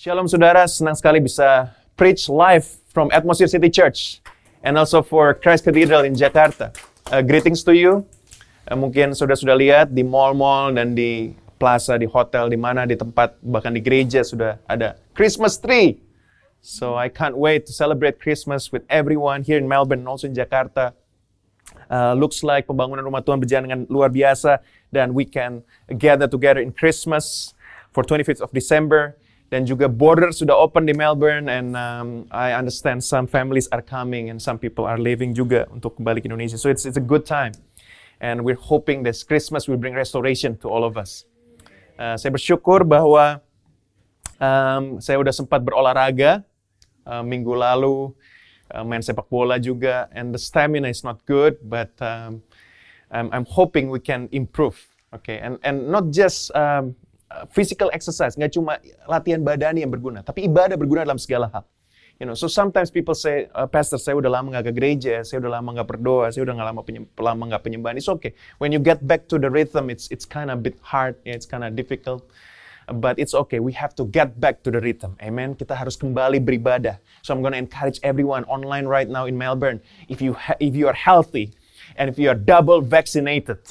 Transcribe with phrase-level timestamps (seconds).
[0.00, 4.24] Shalom saudara, senang sekali bisa preach live from Atmosphere City Church
[4.64, 6.72] and also for Christ Cathedral in Jakarta.
[7.12, 8.08] Uh, greetings to you.
[8.64, 12.96] Uh, mungkin sudah sudah lihat di mall-mall dan di plaza, di hotel, di mana, di
[12.96, 16.00] tempat, bahkan di gereja sudah ada Christmas tree.
[16.64, 20.32] So I can't wait to celebrate Christmas with everyone here in Melbourne and also in
[20.32, 20.96] Jakarta.
[21.92, 25.60] Uh, looks like pembangunan rumah Tuhan berjalan dengan luar biasa dan we can
[25.92, 27.52] gather together in Christmas
[27.92, 29.20] for 25th of December
[29.50, 34.30] dan juga border sudah open di Melbourne and um, I understand some families are coming
[34.30, 36.54] and some people are leaving juga untuk kembali ke Indonesia.
[36.54, 37.52] So it's it's a good time.
[38.22, 41.26] And we're hoping this Christmas will bring restoration to all of us.
[41.98, 43.42] Uh, saya bersyukur bahwa
[44.38, 46.46] um, saya udah sempat berolahraga
[47.02, 48.14] uh, minggu lalu
[48.70, 52.38] uh, main sepak bola juga and the stamina is not good but um,
[53.10, 54.78] I'm, I'm hoping we can improve.
[55.10, 56.94] Okay, and and not just um,
[57.54, 61.64] physical exercise, nggak cuma latihan badani yang berguna, tapi ibadah berguna dalam segala hal.
[62.20, 65.40] You know, so sometimes people say, uh, Pastor, saya udah lama nggak ke gereja, saya
[65.40, 67.96] udah lama nggak berdoa, saya udah nggak lama penyem, lama nggak penyembahan.
[67.96, 68.36] It's okay.
[68.60, 71.48] When you get back to the rhythm, it's it's kind of bit hard, yeah, it's
[71.48, 72.28] kind of difficult.
[72.92, 73.56] But it's okay.
[73.62, 75.16] We have to get back to the rhythm.
[75.22, 75.56] Amen.
[75.56, 77.00] Kita harus kembali beribadah.
[77.24, 79.80] So I'm gonna encourage everyone online right now in Melbourne.
[80.12, 81.56] If you if you are healthy
[81.96, 83.64] and if you are double vaccinated,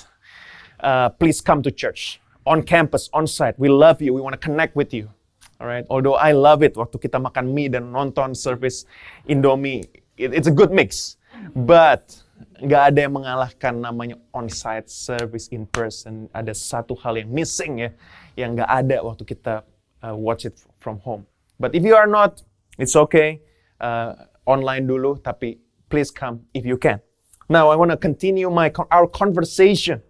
[0.81, 2.17] uh, please come to church
[2.49, 3.53] on campus, on site.
[3.61, 4.11] We love you.
[4.11, 5.13] We want to connect with you.
[5.61, 5.85] Alright.
[5.89, 8.89] Although I love it waktu kita makan mie dan nonton service
[9.29, 9.85] Indomie,
[10.17, 11.21] it, it's a good mix.
[11.53, 12.17] But
[12.57, 16.25] nggak ada yang mengalahkan namanya on-site service in person.
[16.33, 17.93] Ada satu hal yang missing ya,
[18.33, 19.61] yang nggak ada waktu kita
[20.01, 21.29] uh, watch it from home.
[21.61, 22.41] But if you are not,
[22.81, 23.45] it's okay.
[23.77, 25.61] Uh, online dulu, tapi
[25.91, 27.03] please come if you can.
[27.51, 30.01] Now I want to continue my our conversation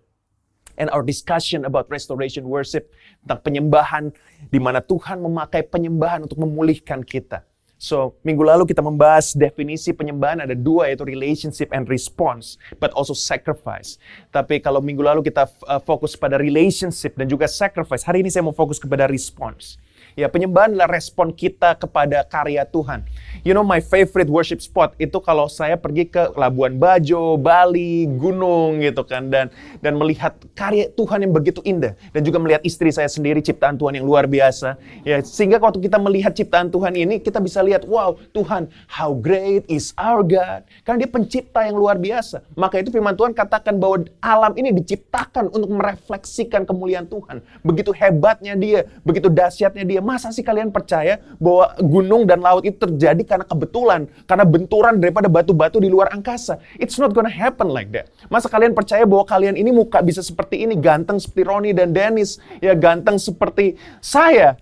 [0.80, 2.90] and our discussion about restoration worship
[3.22, 4.04] tentang penyembahan
[4.48, 7.44] di mana Tuhan memakai penyembahan untuk memulihkan kita.
[7.80, 13.16] So, minggu lalu kita membahas definisi penyembahan ada dua yaitu relationship and response, but also
[13.16, 13.96] sacrifice.
[14.36, 18.44] Tapi kalau minggu lalu kita uh, fokus pada relationship dan juga sacrifice, hari ini saya
[18.44, 19.80] mau fokus kepada response.
[20.18, 23.06] Ya, penyembahan adalah respon kita kepada karya Tuhan.
[23.46, 28.82] You know my favorite worship spot itu kalau saya pergi ke Labuan Bajo, Bali, gunung
[28.82, 33.08] gitu kan dan dan melihat karya Tuhan yang begitu indah dan juga melihat istri saya
[33.08, 34.76] sendiri ciptaan Tuhan yang luar biasa.
[35.08, 39.64] Ya, sehingga waktu kita melihat ciptaan Tuhan ini kita bisa lihat wow, Tuhan how great
[39.72, 40.68] is our God.
[40.84, 42.44] Karena dia pencipta yang luar biasa.
[42.58, 47.40] Maka itu firman Tuhan katakan bahwa alam ini diciptakan untuk merefleksikan kemuliaan Tuhan.
[47.64, 52.76] Begitu hebatnya dia, begitu dahsyatnya dia Masa sih kalian percaya bahwa gunung dan laut itu
[52.76, 56.58] terjadi karena kebetulan, karena benturan daripada batu-batu di luar angkasa?
[56.80, 58.10] It's not gonna happen like that.
[58.28, 62.42] Masa kalian percaya bahwa kalian ini muka bisa seperti ini, ganteng seperti Roni dan Dennis,
[62.64, 64.58] ya ganteng seperti saya?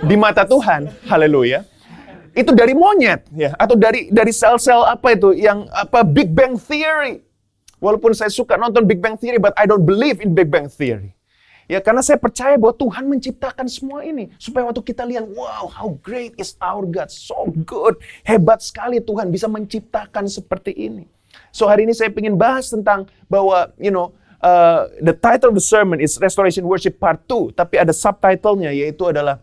[0.00, 1.64] Di mata Tuhan, haleluya
[2.36, 7.24] itu dari monyet ya atau dari dari sel-sel apa itu yang apa Big Bang Theory.
[7.80, 11.15] Walaupun saya suka nonton Big Bang Theory but I don't believe in Big Bang Theory.
[11.66, 15.90] Ya karena saya percaya bahwa Tuhan menciptakan semua ini supaya waktu kita lihat wow how
[15.98, 21.10] great is our God so good hebat sekali Tuhan bisa menciptakan seperti ini.
[21.50, 24.14] So hari ini saya ingin bahas tentang bahwa you know
[24.46, 29.10] uh, the title of the sermon is Restoration Worship Part 2 tapi ada subtitlenya yaitu
[29.10, 29.42] adalah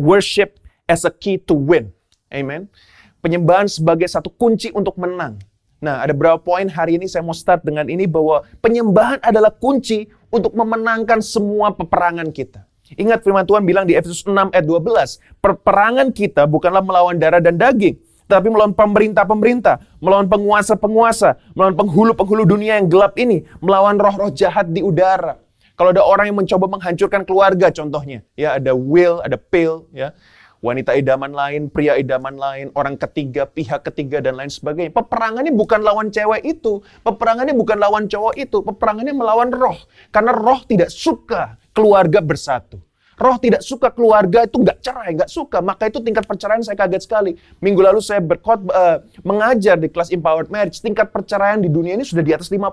[0.00, 0.56] Worship
[0.88, 1.92] as a Key to Win.
[2.32, 2.72] Amen.
[3.20, 5.40] Penyembahan sebagai satu kunci untuk menang.
[5.84, 10.08] Nah, ada beberapa poin hari ini saya mau start dengan ini bahwa penyembahan adalah kunci
[10.32, 12.64] untuk memenangkan semua peperangan kita.
[12.96, 17.60] Ingat firman Tuhan bilang di Efesus 6 ayat 12, peperangan kita bukanlah melawan darah dan
[17.60, 24.72] daging, tapi melawan pemerintah-pemerintah, melawan penguasa-penguasa, melawan penghulu-penghulu dunia yang gelap ini, melawan roh-roh jahat
[24.72, 25.36] di udara.
[25.76, 30.16] Kalau ada orang yang mencoba menghancurkan keluarga contohnya, ya ada will, ada pill, ya
[30.64, 34.96] wanita idaman lain, pria idaman lain, orang ketiga, pihak ketiga, dan lain sebagainya.
[34.96, 39.76] Peperangannya bukan lawan cewek itu, peperangannya bukan lawan cowok itu, peperangannya melawan roh.
[40.08, 42.80] Karena roh tidak suka keluarga bersatu.
[43.14, 45.62] Roh tidak suka keluarga itu nggak cerai, nggak suka.
[45.62, 47.38] Maka itu tingkat perceraian saya kaget sekali.
[47.62, 50.82] Minggu lalu saya berkot uh, mengajar di kelas Empowered Marriage.
[50.82, 52.66] Tingkat perceraian di dunia ini sudah di atas 50%.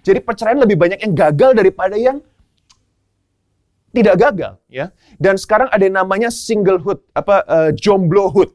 [0.00, 2.24] Jadi perceraian lebih banyak yang gagal daripada yang
[3.92, 4.92] tidak gagal ya.
[5.16, 8.52] Dan sekarang ada yang namanya singlehood, apa uh, jomblohood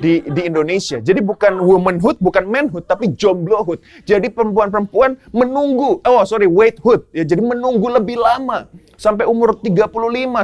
[0.00, 0.98] di di Indonesia.
[0.98, 3.84] Jadi bukan womanhood, bukan manhood, tapi jomblohood.
[4.08, 7.22] Jadi perempuan-perempuan menunggu, oh sorry, waithood ya.
[7.26, 8.66] Jadi menunggu lebih lama
[8.96, 9.92] sampai umur 35,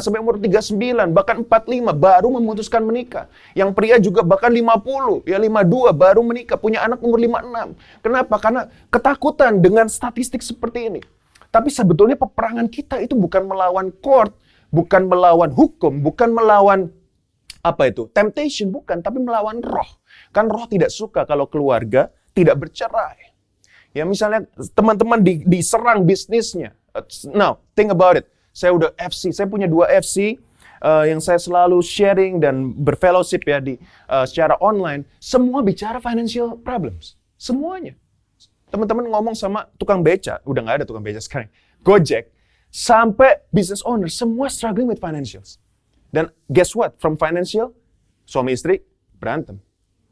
[0.01, 3.29] sampai umur 39, bahkan 45 baru memutuskan menikah.
[3.57, 7.77] Yang pria juga bahkan 50, ya 52 baru menikah, punya anak umur 56.
[8.05, 8.35] Kenapa?
[8.41, 11.01] Karena ketakutan dengan statistik seperti ini.
[11.57, 14.37] Tapi sebetulnya peperangan kita itu bukan melawan court,
[14.69, 16.93] bukan melawan hukum, bukan melawan
[17.65, 18.13] apa itu?
[18.13, 19.89] Temptation bukan, tapi melawan roh.
[20.37, 23.33] Kan roh tidak suka kalau keluarga tidak bercerai.
[23.97, 24.45] Ya misalnya
[24.77, 26.77] teman-teman di, diserang bisnisnya.
[27.33, 28.29] Now, think about it.
[28.53, 30.37] Saya udah FC, saya punya dua FC
[30.85, 33.81] uh, yang saya selalu sharing dan berfellowship ya di
[34.13, 35.09] uh, secara online.
[35.17, 37.17] Semua bicara financial problems.
[37.41, 37.97] Semuanya.
[38.77, 41.49] Teman-teman ngomong sama tukang beca, udah nggak ada tukang beca sekarang.
[41.81, 42.29] Gojek,
[42.69, 45.57] sampai business owner, semua struggling with financials.
[46.13, 46.93] Dan guess what?
[47.01, 47.73] From financial,
[48.29, 48.85] suami istri
[49.17, 49.57] berantem.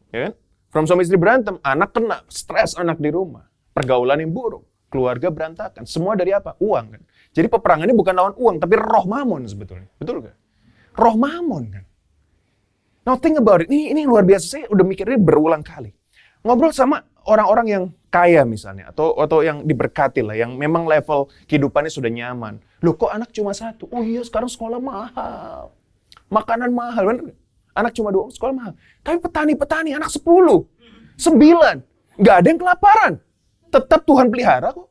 [0.08, 0.32] Ya kan?
[0.72, 3.44] From suami istri berantem, anak kena, stres anak di rumah
[3.76, 5.84] pergaulan yang buruk, keluarga berantakan.
[5.84, 6.56] Semua dari apa?
[6.62, 7.02] Uang kan.
[7.36, 9.92] Jadi peperangan ini bukan lawan uang, tapi roh mamon sebetulnya.
[10.00, 10.38] Betul gak?
[10.96, 11.84] Roh mamon kan.
[13.04, 13.68] Now think about it.
[13.68, 14.46] Ini, ini luar biasa.
[14.48, 15.92] Saya udah mikirnya berulang kali.
[16.40, 21.90] Ngobrol sama orang-orang yang kaya misalnya, atau atau yang diberkati lah, yang memang level kehidupannya
[21.90, 22.62] sudah nyaman.
[22.84, 23.90] Loh kok anak cuma satu?
[23.90, 25.74] Oh iya sekarang sekolah mahal.
[26.30, 27.34] Makanan mahal, bener
[27.74, 28.72] Anak cuma dua, sekolah mahal.
[29.02, 30.62] Tapi petani-petani anak sepuluh.
[31.18, 31.82] Sembilan.
[32.14, 33.12] Nggak ada yang kelaparan
[33.74, 34.86] tetap Tuhan pelihara kok.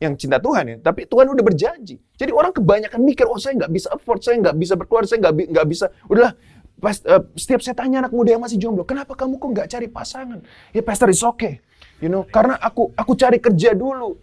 [0.00, 2.00] Yang cinta Tuhan ya, tapi Tuhan udah berjanji.
[2.16, 5.52] Jadi orang kebanyakan mikir, oh saya nggak bisa afford, saya nggak bisa berkeluar, saya nggak
[5.52, 5.92] nggak bisa.
[6.08, 6.32] Udahlah,
[6.80, 9.92] pas, uh, setiap saya tanya anak muda yang masih jomblo, kenapa kamu kok nggak cari
[9.92, 10.40] pasangan?
[10.72, 11.60] Ya pastor is okay,
[12.00, 14.16] you know, karena aku aku cari kerja dulu.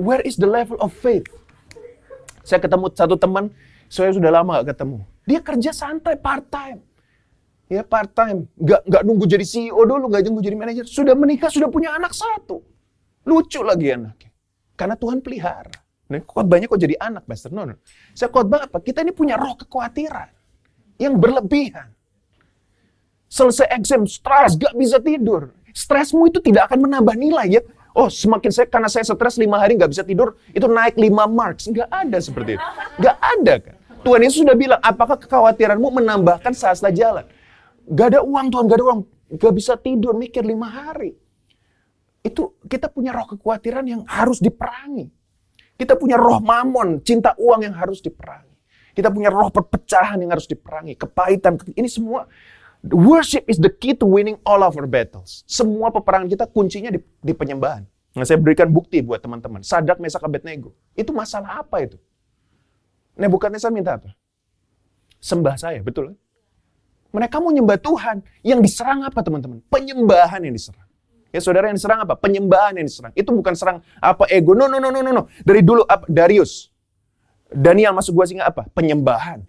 [0.00, 1.28] Where is the level of faith?
[2.42, 3.52] Saya ketemu satu teman,
[3.92, 5.04] saya sudah lama gak ketemu.
[5.28, 6.80] Dia kerja santai part time.
[7.68, 10.84] Ya part time, nggak nggak nunggu jadi CEO dulu, nggak nunggu jadi manajer.
[10.88, 12.64] Sudah menikah, sudah punya anak satu.
[13.28, 14.32] Lucu lagi anaknya.
[14.72, 15.76] Karena Tuhan pelihara.
[16.08, 17.52] Nah, khotbahnya kok jadi anak, Pastor?
[17.52, 17.76] No, no.
[18.16, 18.80] Saya khotbah apa?
[18.80, 20.32] Kita ini punya roh kekhawatiran.
[20.96, 21.92] Yang berlebihan.
[23.28, 25.52] Selesai exam, stres, gak bisa tidur.
[25.78, 27.62] Stresmu itu tidak akan menambah nilai ya.
[27.94, 31.70] Oh, semakin saya, karena saya stres lima hari gak bisa tidur, itu naik lima marks.
[31.70, 32.66] Gak ada seperti itu.
[32.98, 33.74] Gak ada kan.
[34.02, 37.26] Tuhan Yesus sudah bilang, apakah kekhawatiranmu menambahkan saat jalan?
[37.90, 39.00] Gak ada uang Tuhan, gak ada uang.
[39.38, 41.14] Gak bisa tidur, mikir lima hari
[42.28, 45.08] itu kita punya roh kekhawatiran yang harus diperangi.
[45.78, 48.50] Kita punya roh mamon, cinta uang yang harus diperangi.
[48.92, 51.54] Kita punya roh perpecahan yang harus diperangi, kepahitan.
[51.70, 52.26] Ini semua
[52.86, 55.42] worship is the key to winning all of our battles.
[55.50, 57.82] Semua peperangan kita kuncinya di, di penyembahan.
[58.16, 59.62] Nah, saya berikan bukti buat teman-teman.
[59.62, 60.74] Sadak, Mesak, Abednego.
[60.98, 61.98] Itu masalah apa itu?
[63.18, 64.14] Nebukadnezar minta apa?
[65.18, 66.18] Sembah saya, betul kan?
[67.14, 68.22] Mereka mau nyembah Tuhan.
[68.46, 69.62] Yang diserang apa teman-teman?
[69.66, 70.86] Penyembahan yang diserang.
[71.28, 72.16] Ya saudara yang diserang apa?
[72.16, 73.12] Penyembahan yang diserang.
[73.12, 74.56] Itu bukan serang apa ego.
[74.56, 75.10] No, no, no, no, no.
[75.12, 75.22] no.
[75.44, 76.08] Dari dulu apa?
[76.08, 76.72] Darius.
[77.48, 78.68] Daniel masuk gua singa apa?
[78.72, 79.44] Penyembahan.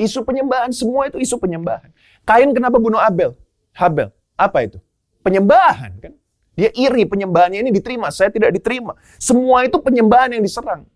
[0.00, 0.72] Isu penyembahan.
[0.72, 1.92] Semua itu isu penyembahan.
[2.24, 3.36] Kain kenapa bunuh Abel?
[3.76, 4.08] Habel.
[4.40, 4.80] Apa itu?
[5.20, 6.12] Penyembahan kan?
[6.56, 8.08] Dia iri penyembahannya ini diterima.
[8.08, 8.96] Saya tidak diterima.
[9.20, 10.88] Semua itu penyembahan yang diserang.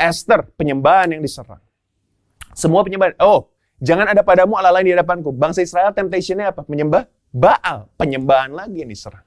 [0.00, 1.60] Esther, penyembahan yang diserang.
[2.56, 3.12] Semua penyembahan.
[3.20, 5.32] Oh, jangan ada padamu Allah lain di hadapanku.
[5.36, 6.64] Bangsa Israel temptationnya apa?
[6.64, 7.92] Menyembah Baal.
[8.00, 9.24] Penyembahan lagi yang diserang.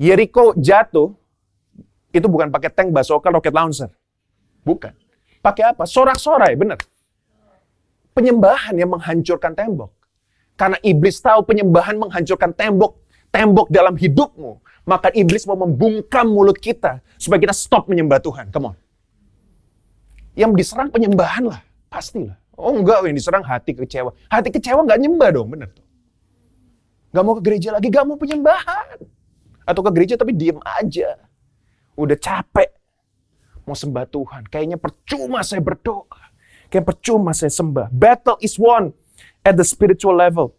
[0.00, 1.12] Jericho jatuh,
[2.10, 3.90] itu bukan pakai tank, bazooka, rocket launcher.
[4.66, 4.96] Bukan.
[5.40, 5.84] Pakai apa?
[5.86, 6.80] Sorak-sorai, benar.
[8.20, 9.96] Penyembahan yang menghancurkan tembok.
[10.60, 13.00] Karena iblis tahu penyembahan menghancurkan tembok,
[13.32, 14.60] tembok dalam hidupmu.
[14.84, 18.52] Maka iblis mau membungkam mulut kita supaya kita stop menyembah Tuhan.
[18.52, 18.76] Come on.
[20.36, 21.64] Yang diserang penyembahan lah.
[21.88, 22.36] Pastilah.
[22.60, 24.12] Oh enggak, yang diserang hati kecewa.
[24.28, 25.86] Hati kecewa nggak nyembah dong, benar tuh.
[27.10, 29.00] Gak mau ke gereja lagi, gak mau penyembahan
[29.64, 31.16] atau ke gereja tapi diem aja.
[31.96, 32.70] Udah capek.
[33.64, 34.42] Mau sembah Tuhan.
[34.50, 36.19] Kayaknya percuma saya berdoa.
[36.70, 37.90] Kayak percuma saya sembah.
[37.90, 38.94] Battle is won
[39.42, 40.54] at the spiritual level.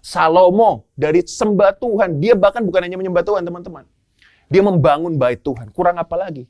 [0.00, 2.16] Salomo dari sembah Tuhan.
[2.16, 3.84] Dia bahkan bukan hanya menyembah Tuhan teman-teman.
[4.48, 5.68] Dia membangun bait Tuhan.
[5.74, 6.48] Kurang apa lagi?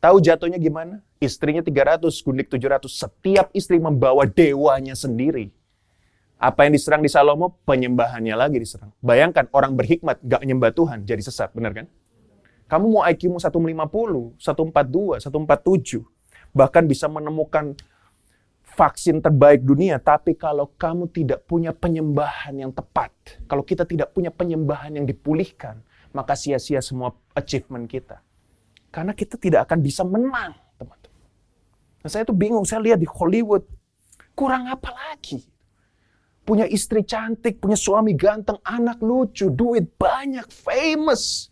[0.00, 1.04] Tahu jatuhnya gimana?
[1.20, 2.88] Istrinya 300, gundik 700.
[2.88, 5.52] Setiap istri membawa dewanya sendiri.
[6.38, 8.92] Apa yang diserang di Salomo, penyembahannya lagi diserang.
[9.00, 11.86] Bayangkan orang berhikmat gak nyembah Tuhan jadi sesat, benar kan?
[12.68, 16.04] Kamu mau IQ-mu 150, 142, 147,
[16.52, 17.72] bahkan bisa menemukan
[18.74, 23.14] vaksin terbaik dunia, tapi kalau kamu tidak punya penyembahan yang tepat,
[23.46, 28.18] kalau kita tidak punya penyembahan yang dipulihkan, maka sia-sia semua achievement kita.
[28.90, 31.22] Karena kita tidak akan bisa menang, teman-teman.
[32.02, 33.62] Nah, saya tuh bingung, saya lihat di Hollywood,
[34.34, 35.54] kurang apa lagi?
[36.44, 41.48] punya istri cantik, punya suami ganteng, anak lucu, duit banyak, famous,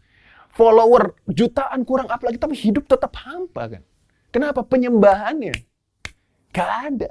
[0.52, 3.82] follower jutaan kurang apa lagi, tapi hidup tetap hampa kan.
[4.28, 4.60] Kenapa?
[4.64, 5.71] Penyembahannya.
[6.52, 7.10] Gak ada.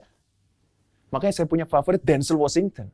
[1.11, 2.87] Makanya saya punya favorit Denzel Washington.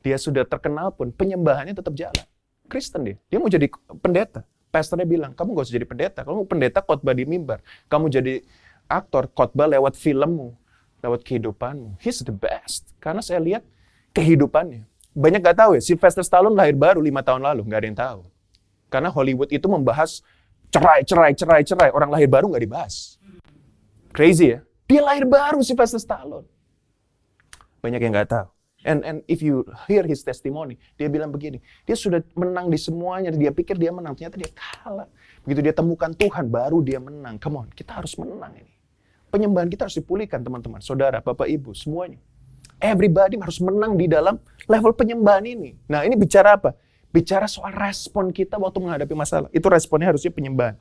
[0.00, 2.24] Dia sudah terkenal pun, penyembahannya tetap jalan.
[2.70, 3.16] Kristen dia.
[3.28, 3.68] Dia mau jadi
[4.00, 4.46] pendeta.
[4.72, 6.20] Pastornya bilang, kamu gak usah jadi pendeta.
[6.24, 7.60] Kamu pendeta khotbah di mimbar.
[7.90, 8.40] Kamu jadi
[8.88, 10.56] aktor khotbah lewat filmmu,
[11.04, 12.00] lewat kehidupanmu.
[12.00, 12.90] He's the best.
[12.98, 13.62] Karena saya lihat
[14.16, 14.86] kehidupannya.
[15.14, 18.20] Banyak gak tahu ya, Sylvester Stallone lahir baru lima tahun lalu, nggak ada yang tahu.
[18.90, 20.22] Karena Hollywood itu membahas
[20.74, 21.90] cerai, cerai, cerai, cerai.
[21.94, 23.18] Orang lahir baru nggak dibahas.
[24.10, 24.60] Crazy ya.
[24.84, 26.48] Dia lahir baru Sylvester Stallone.
[27.80, 28.48] Banyak yang nggak tahu.
[28.84, 33.32] And and if you hear his testimony, dia bilang begini, dia sudah menang di semuanya,
[33.32, 35.08] dia pikir dia menang, ternyata dia kalah.
[35.40, 37.40] Begitu dia temukan Tuhan, baru dia menang.
[37.40, 38.72] Come on, kita harus menang ini.
[39.32, 42.20] Penyembahan kita harus dipulihkan teman-teman, saudara, bapak, ibu, semuanya.
[42.76, 44.36] Everybody harus menang di dalam
[44.68, 45.80] level penyembahan ini.
[45.88, 46.76] Nah ini bicara apa?
[47.08, 49.48] Bicara soal respon kita waktu menghadapi masalah.
[49.48, 50.76] Itu responnya harusnya penyembahan.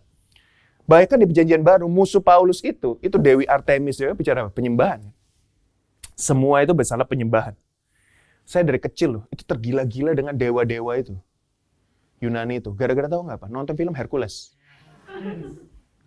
[0.84, 4.52] Bahkan di perjanjian baru, musuh Paulus itu, itu Dewi Artemis, ya, bicara?
[4.52, 5.00] Penyembahan.
[6.14, 7.56] Semua itu bersalah penyembahan.
[8.44, 11.16] Saya dari kecil loh, itu tergila-gila dengan dewa-dewa itu.
[12.20, 12.76] Yunani itu.
[12.76, 13.48] Gara-gara tahu nggak apa?
[13.48, 14.56] Nonton film Hercules.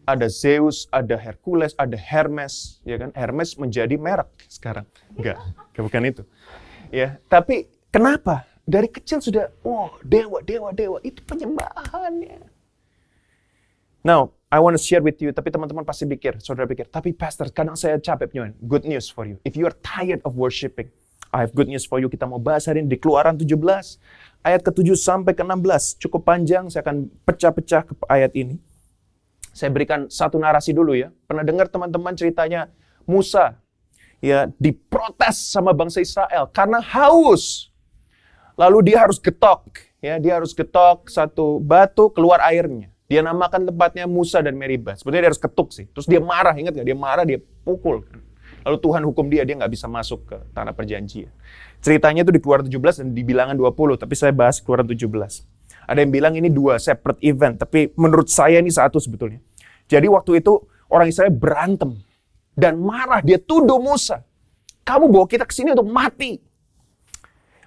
[0.06, 3.10] Ada Zeus, ada Hercules, ada Hermes, ya kan?
[3.16, 4.86] Hermes menjadi merek sekarang.
[5.16, 5.40] Enggak,
[5.74, 6.22] bukan itu.
[6.92, 8.44] Ya, tapi kenapa?
[8.66, 12.50] Dari kecil sudah, wow, dewa, dewa, dewa, itu penyembahannya.
[14.06, 17.50] Now, I want to share with you, tapi teman-teman pasti pikir, saudara pikir, tapi pastor,
[17.50, 19.42] kadang saya capek punya good news for you.
[19.42, 20.86] If you are tired of worshiping,
[21.34, 22.06] I have good news for you.
[22.06, 23.58] Kita mau bahas hari ini di Keluaran 17
[24.46, 25.98] ayat ke-7 sampai ke-16.
[25.98, 28.62] Cukup panjang, saya akan pecah-pecah ke ayat ini.
[29.50, 31.10] Saya berikan satu narasi dulu ya.
[31.26, 32.70] Pernah dengar teman-teman ceritanya
[33.02, 33.58] Musa
[34.22, 37.74] ya diprotes sama bangsa Israel karena haus.
[38.56, 39.68] Lalu dia harus getok,
[40.00, 42.88] ya, dia harus getok satu batu keluar airnya.
[43.06, 44.98] Dia namakan tempatnya Musa dan Meribah.
[44.98, 45.86] Sebetulnya dia harus ketuk sih.
[45.94, 46.86] Terus dia marah, ingat gak?
[46.86, 48.02] Dia marah, dia pukul.
[48.02, 48.18] Kan?
[48.66, 51.30] Lalu Tuhan hukum dia, dia nggak bisa masuk ke tanah perjanjian.
[51.78, 55.06] Ceritanya itu di Keluaran 17 dan di bilangan 20, tapi saya bahas Keluaran 17.
[55.86, 59.38] Ada yang bilang ini dua separate event, tapi menurut saya ini satu sebetulnya.
[59.86, 61.94] Jadi waktu itu orang Israel berantem
[62.58, 64.26] dan marah, dia tuduh Musa.
[64.82, 66.42] Kamu bawa kita ke sini untuk mati.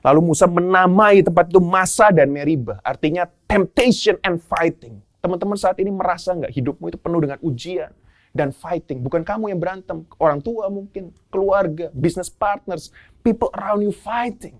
[0.03, 4.99] Lalu Musa menamai tempat itu Masa dan Meribah, artinya temptation and fighting.
[5.19, 7.91] Teman-teman saat ini merasa nggak hidupmu itu penuh dengan ujian,
[8.33, 9.01] dan fighting.
[9.01, 12.93] Bukan kamu yang berantem, orang tua mungkin, keluarga, business partners,
[13.25, 14.57] people around you fighting.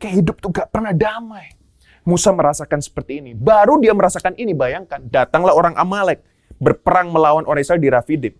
[0.00, 1.54] Kayak hidup tuh gak pernah damai.
[2.02, 3.32] Musa merasakan seperti ini.
[3.36, 4.98] Baru dia merasakan ini, bayangkan.
[5.06, 6.26] Datanglah orang Amalek
[6.58, 8.34] berperang melawan orang Israel di Rafidim.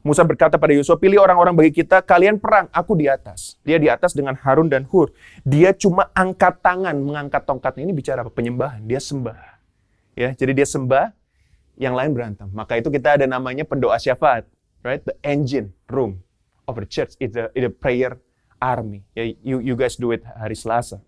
[0.00, 3.60] Musa berkata pada Yosua, pilih orang-orang bagi kita, kalian perang, aku di atas.
[3.62, 5.12] Dia di atas dengan Harun dan Hur.
[5.44, 7.84] Dia cuma angkat tangan, mengangkat tongkatnya.
[7.84, 8.32] Ini bicara apa?
[8.32, 8.80] Penyembahan.
[8.88, 9.49] Dia sembah.
[10.20, 11.16] Ya, jadi dia sembah,
[11.80, 12.52] yang lain berantem.
[12.52, 14.44] Maka itu kita ada namanya pendoa syafaat,
[14.84, 15.00] right?
[15.00, 16.20] The engine room
[16.68, 18.20] of the church is is a prayer
[18.60, 19.00] army.
[19.16, 21.00] Ya, you, you guys do it hari Selasa.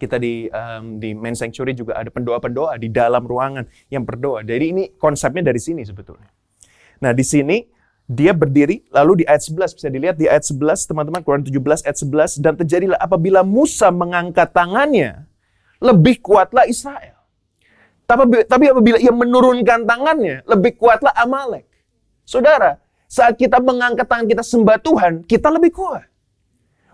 [0.00, 4.40] Kita di um, di main sanctuary juga ada pendoa-pendoa di dalam ruangan yang berdoa.
[4.40, 6.32] Jadi ini konsepnya dari sini sebetulnya.
[7.04, 7.68] Nah, di sini
[8.08, 11.98] dia berdiri lalu di ayat 11 bisa dilihat di ayat 11 teman-teman Quran 17 ayat
[12.00, 15.28] 11 dan terjadilah apabila Musa mengangkat tangannya
[15.84, 17.19] lebih kuatlah Israel.
[18.10, 21.62] Tapi, tapi apabila ia menurunkan tangannya, lebih kuatlah Amalek.
[22.26, 26.10] Saudara, saat kita mengangkat tangan kita sembah Tuhan, kita lebih kuat.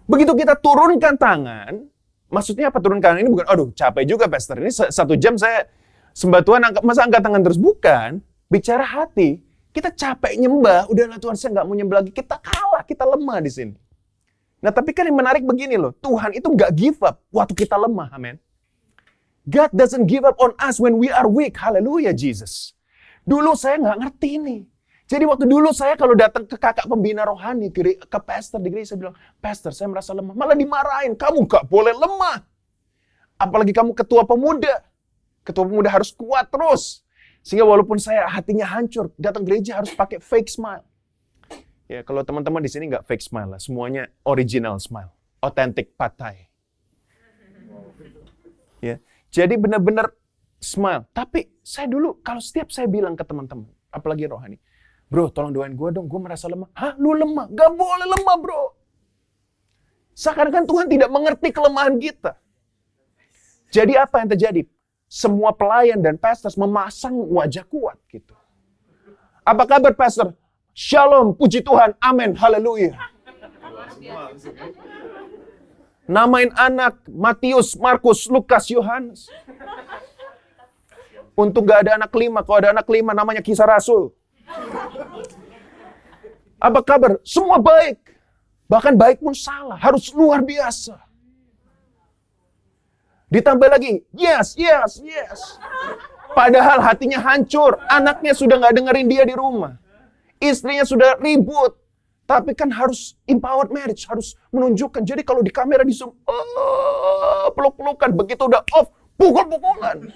[0.04, 1.88] Begitu kita turunkan tangan,
[2.28, 5.64] maksudnya apa turunkan ini bukan, aduh capek juga pastor, ini satu jam saya
[6.12, 7.56] sembah Tuhan, angkat, masa angkat tangan terus?
[7.56, 8.20] Bukan,
[8.52, 9.40] bicara hati.
[9.72, 12.12] Kita capek nyembah, udahlah Tuhan saya nggak mau nyembah lagi.
[12.12, 13.76] Kita kalah, kita lemah di sini.
[14.60, 18.12] Nah tapi kan yang menarik begini loh, Tuhan itu nggak give up waktu kita lemah,
[18.12, 18.36] amin.
[19.46, 21.54] God doesn't give up on us when we are weak.
[21.62, 22.74] Haleluya, Jesus.
[23.22, 24.58] Dulu saya nggak ngerti ini.
[25.06, 28.94] Jadi waktu dulu saya kalau datang ke kakak pembina rohani, ke, ke pastor di gereja,
[28.94, 30.34] saya bilang, pastor saya merasa lemah.
[30.34, 32.42] Malah dimarahin, kamu nggak boleh lemah.
[33.38, 34.82] Apalagi kamu ketua pemuda.
[35.46, 37.06] Ketua pemuda harus kuat terus.
[37.46, 40.82] Sehingga walaupun saya hatinya hancur, datang gereja harus pakai fake smile.
[41.86, 46.50] Ya, kalau teman-teman di sini nggak fake smile lah, semuanya original smile, authentic patai.
[49.30, 50.10] Jadi benar-benar
[50.60, 51.04] smile.
[51.12, 54.56] Tapi saya dulu, kalau setiap saya bilang ke teman-teman, apalagi rohani,
[55.06, 56.70] bro tolong doain gue dong, gue merasa lemah.
[56.74, 57.46] Hah, lu lemah?
[57.52, 58.62] Gak boleh lemah bro.
[60.16, 62.40] Seakan-akan Tuhan tidak mengerti kelemahan kita.
[63.68, 64.62] Jadi apa yang terjadi?
[65.06, 68.34] Semua pelayan dan pastors memasang wajah kuat gitu.
[69.46, 70.34] Apa kabar pastor?
[70.76, 72.96] Shalom, puji Tuhan, amin, haleluya.
[76.06, 79.26] Namain anak Matius, Markus, Lukas, Yohanes.
[81.34, 82.46] Untuk gak ada anak kelima.
[82.46, 84.14] Kalau ada anak kelima namanya kisah rasul.
[86.56, 87.18] Apa kabar?
[87.26, 88.00] Semua baik.
[88.70, 89.76] Bahkan baik pun salah.
[89.76, 90.96] Harus luar biasa.
[93.26, 95.58] Ditambah lagi, yes, yes, yes.
[96.32, 97.82] Padahal hatinya hancur.
[97.90, 99.74] Anaknya sudah gak dengerin dia di rumah.
[100.38, 101.74] Istrinya sudah ribut.
[102.26, 105.06] Tapi kan harus empowered marriage, harus menunjukkan.
[105.06, 108.10] Jadi kalau di kamera di zoom, oh, peluk-pelukan.
[108.18, 110.10] Begitu udah off, pukul-pukulan.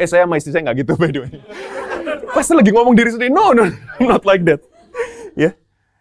[0.00, 1.32] Eh saya sama istri saya nggak gitu by the way.
[2.32, 3.68] Pasti lagi ngomong diri sendiri, no, no,
[4.00, 4.64] not like that.
[5.36, 5.52] Ya.
[5.52, 5.54] Yeah.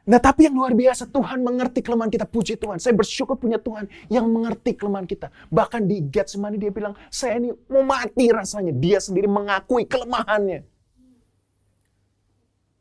[0.09, 2.81] Nah tapi yang luar biasa, Tuhan mengerti kelemahan kita, puji Tuhan.
[2.81, 5.29] Saya bersyukur punya Tuhan yang mengerti kelemahan kita.
[5.53, 8.73] Bahkan di Getsemani dia bilang, saya ini mau mati rasanya.
[8.73, 10.65] Dia sendiri mengakui kelemahannya.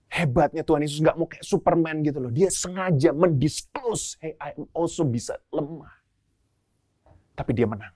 [0.08, 2.32] Hebatnya Tuhan Yesus nggak mau kayak Superman gitu loh.
[2.32, 5.92] Dia sengaja mendisclose, hey I also bisa lemah.
[7.36, 7.92] Tapi dia menang.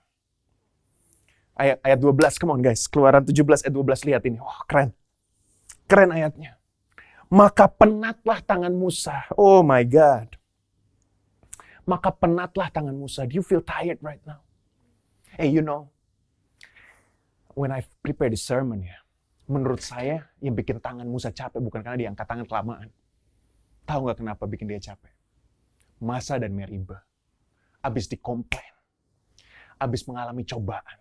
[1.53, 2.85] Ayat, ayat 12, come on guys.
[2.89, 4.37] Keluaran 17 ayat 12, lihat ini.
[4.41, 4.89] Wah keren.
[5.85, 6.57] Keren ayatnya.
[7.33, 9.25] Maka penatlah tangan Musa.
[9.33, 10.37] Oh my God.
[11.83, 13.27] Maka penatlah tangan Musa.
[13.27, 14.45] Do you feel tired right now?
[15.33, 15.89] Hey, you know,
[17.57, 19.02] when I prepare the sermon ya,
[19.49, 22.89] menurut saya yang bikin tangan Musa capek bukan karena dia angkat tangan kelamaan.
[23.83, 25.11] Tahu nggak kenapa bikin dia capek?
[25.99, 27.03] Masa dan Meriba.
[27.83, 28.73] Abis dikomplain.
[29.79, 30.97] Abis mengalami cobaan.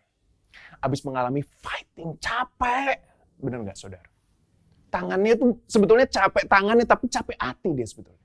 [0.82, 2.18] Abis mengalami fighting.
[2.18, 2.98] Capek.
[3.38, 4.12] Bener nggak saudara?
[4.92, 8.20] tangannya tuh sebetulnya capek tangannya tapi capek hati dia sebetulnya.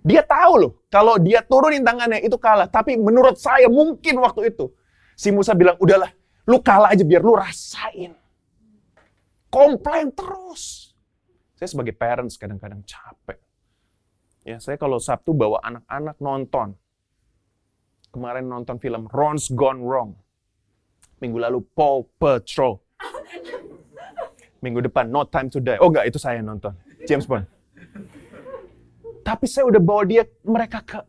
[0.00, 2.64] Dia tahu loh kalau dia turunin tangannya itu kalah.
[2.64, 4.72] Tapi menurut saya mungkin waktu itu
[5.12, 6.08] si Musa bilang udahlah
[6.48, 8.16] lu kalah aja biar lu rasain.
[9.58, 10.94] Komplain terus.
[11.58, 13.42] Saya sebagai parents kadang-kadang capek.
[14.46, 16.78] Ya, saya kalau Sabtu bawa anak-anak nonton.
[18.14, 20.14] Kemarin nonton film Ron's Gone Wrong.
[21.18, 22.78] Minggu lalu Paw Patrol.
[24.62, 25.74] Minggu depan No Time to Die.
[25.82, 26.78] Oh enggak, itu saya nonton.
[27.10, 27.50] James Bond.
[29.26, 31.02] Tapi saya udah bawa dia mereka ke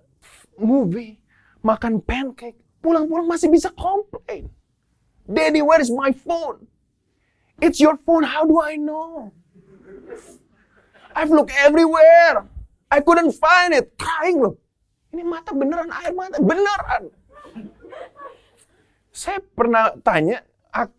[0.58, 1.22] movie,
[1.62, 4.50] makan pancake, pulang-pulang masih bisa komplain.
[5.30, 6.66] Daddy, where is my phone?
[7.60, 9.36] It's your phone, how do I know?
[11.16, 12.48] I've looked everywhere.
[12.88, 13.94] I couldn't find it.
[14.00, 14.56] Crying loh.
[15.12, 17.12] Ini mata beneran, air mata beneran.
[19.10, 20.46] Saya pernah tanya,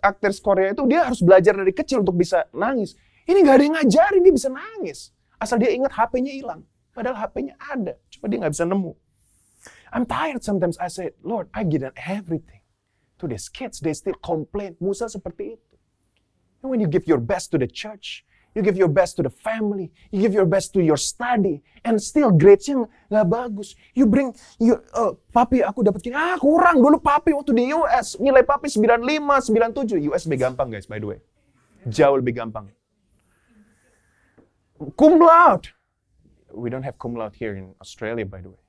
[0.03, 2.99] aktris Korea itu dia harus belajar dari kecil untuk bisa nangis.
[3.25, 5.15] Ini nggak ada yang ngajarin dia bisa nangis.
[5.41, 6.67] Asal dia ingat HP-nya hilang.
[6.93, 7.95] Padahal HP-nya ada.
[8.13, 8.93] Cuma dia nggak bisa nemu.
[9.95, 10.77] I'm tired sometimes.
[10.77, 12.61] I say, Lord, I give them everything.
[13.23, 14.75] To these kids, they still complain.
[14.83, 15.70] Musa seperti itu.
[16.63, 19.31] And when you give your best to the church, You give your best to the
[19.31, 19.93] family.
[20.11, 21.63] You give your best to your study.
[21.87, 23.79] And still grades-nya nggak bagus.
[23.95, 26.19] You bring, you, uh, papi aku dapat gini.
[26.19, 28.19] Ah kurang dulu papi waktu di US.
[28.19, 30.03] Nilai papi 95, 97.
[30.11, 31.19] US lebih gampang guys by the way.
[31.87, 32.67] Jauh lebih gampang.
[34.99, 35.71] Cum laude.
[36.51, 38.63] We don't have cum laude here in Australia by the way.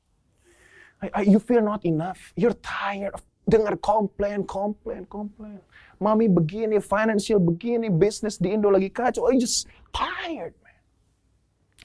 [1.01, 2.37] I, I, you feel not enough.
[2.37, 5.65] You're tired of dengar komplain, komplain, komplain.
[6.01, 9.29] Mami begini, financial begini, bisnis di Indo lagi kacau.
[9.29, 10.81] I just tired, man.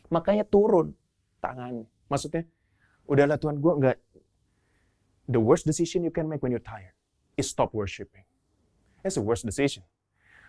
[0.08, 0.96] Makanya turun
[1.44, 1.84] tangan.
[2.08, 2.48] Maksudnya,
[3.04, 3.98] udahlah Tuhan, gue nggak.
[5.28, 6.96] The worst decision you can make when you're tired
[7.36, 8.24] is stop worshiping.
[9.04, 9.84] That's the worst decision.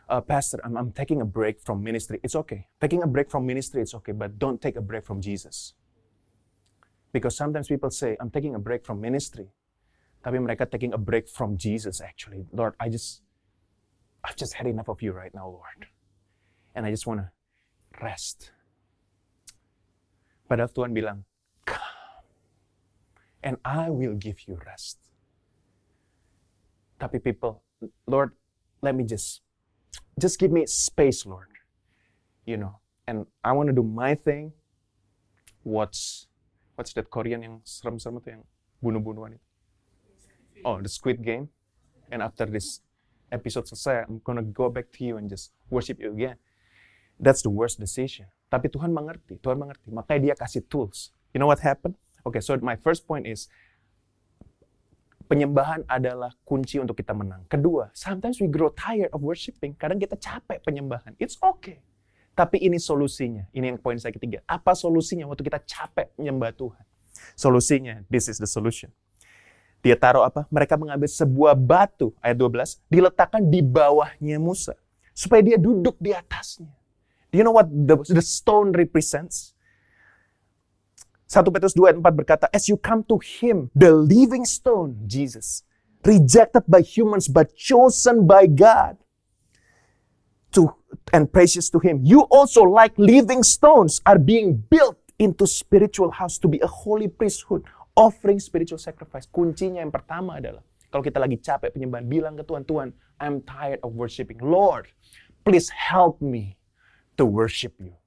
[0.07, 2.23] Uh, Pastor, I'm, I'm taking a break from ministry.
[2.23, 2.71] It's okay.
[2.79, 5.73] Taking a break from ministry, it's okay, but don't take a break from Jesus.
[7.11, 9.51] Because sometimes people say, I'm taking a break from ministry.
[10.23, 12.47] Tapi mereka taking a break from Jesus actually.
[12.55, 13.26] Lord, I just,
[14.23, 15.87] I've just had enough of you right now, Lord.
[16.75, 17.29] And I just want to
[18.01, 18.51] rest.
[20.49, 21.25] Padahal Tuhan bilang,
[21.65, 22.23] come.
[23.43, 24.99] And I will give you rest.
[26.99, 27.61] Tapi people,
[28.07, 28.33] Lord,
[28.81, 29.41] let me just,
[30.19, 31.49] just give me space, Lord.
[32.45, 34.53] You know, and I want to do my thing.
[35.63, 36.27] What's,
[36.75, 38.43] what's that Korean yang serem-serem itu yang
[38.79, 39.47] bunuh-bunuhan itu?
[40.65, 41.49] oh, the Squid Game,
[42.11, 42.81] and after this
[43.31, 46.39] episode selesai, I'm gonna go back to you and just worship you again.
[47.17, 48.29] That's the worst decision.
[48.47, 49.89] Tapi Tuhan mengerti, Tuhan mengerti.
[49.91, 51.11] Makanya dia kasih tools.
[51.35, 51.97] You know what happened?
[52.23, 53.51] Okay, so my first point is,
[55.27, 57.43] penyembahan adalah kunci untuk kita menang.
[57.51, 59.75] Kedua, sometimes we grow tired of worshiping.
[59.75, 61.15] Kadang kita capek penyembahan.
[61.19, 61.83] It's okay.
[62.37, 63.49] Tapi ini solusinya.
[63.51, 64.45] Ini yang poin saya ketiga.
[64.45, 66.85] Apa solusinya waktu kita capek menyembah Tuhan?
[67.33, 68.93] Solusinya, this is the solution.
[69.87, 70.43] Dia taruh apa?
[70.51, 74.75] Mereka mengambil sebuah batu, ayat 12, diletakkan di bawahnya Musa.
[75.15, 76.67] Supaya dia duduk di atasnya.
[77.31, 79.55] Do you know what the, the stone represents?
[81.31, 85.63] 1 Petrus 2 ayat 4 berkata, As you come to him, the living stone, Jesus,
[86.03, 88.99] rejected by humans but chosen by God,
[90.51, 90.75] to
[91.15, 92.03] and precious to him.
[92.03, 97.07] You also like living stones are being built into spiritual house to be a holy
[97.07, 97.63] priesthood,
[97.97, 99.25] offering spiritual sacrifice.
[99.25, 102.87] Kuncinya yang pertama adalah kalau kita lagi capek penyembahan, bilang ke Tuhan, Tuhan,
[103.19, 104.39] I'm tired of worshiping.
[104.39, 104.87] Lord,
[105.43, 106.55] please help me
[107.19, 107.97] to worship you.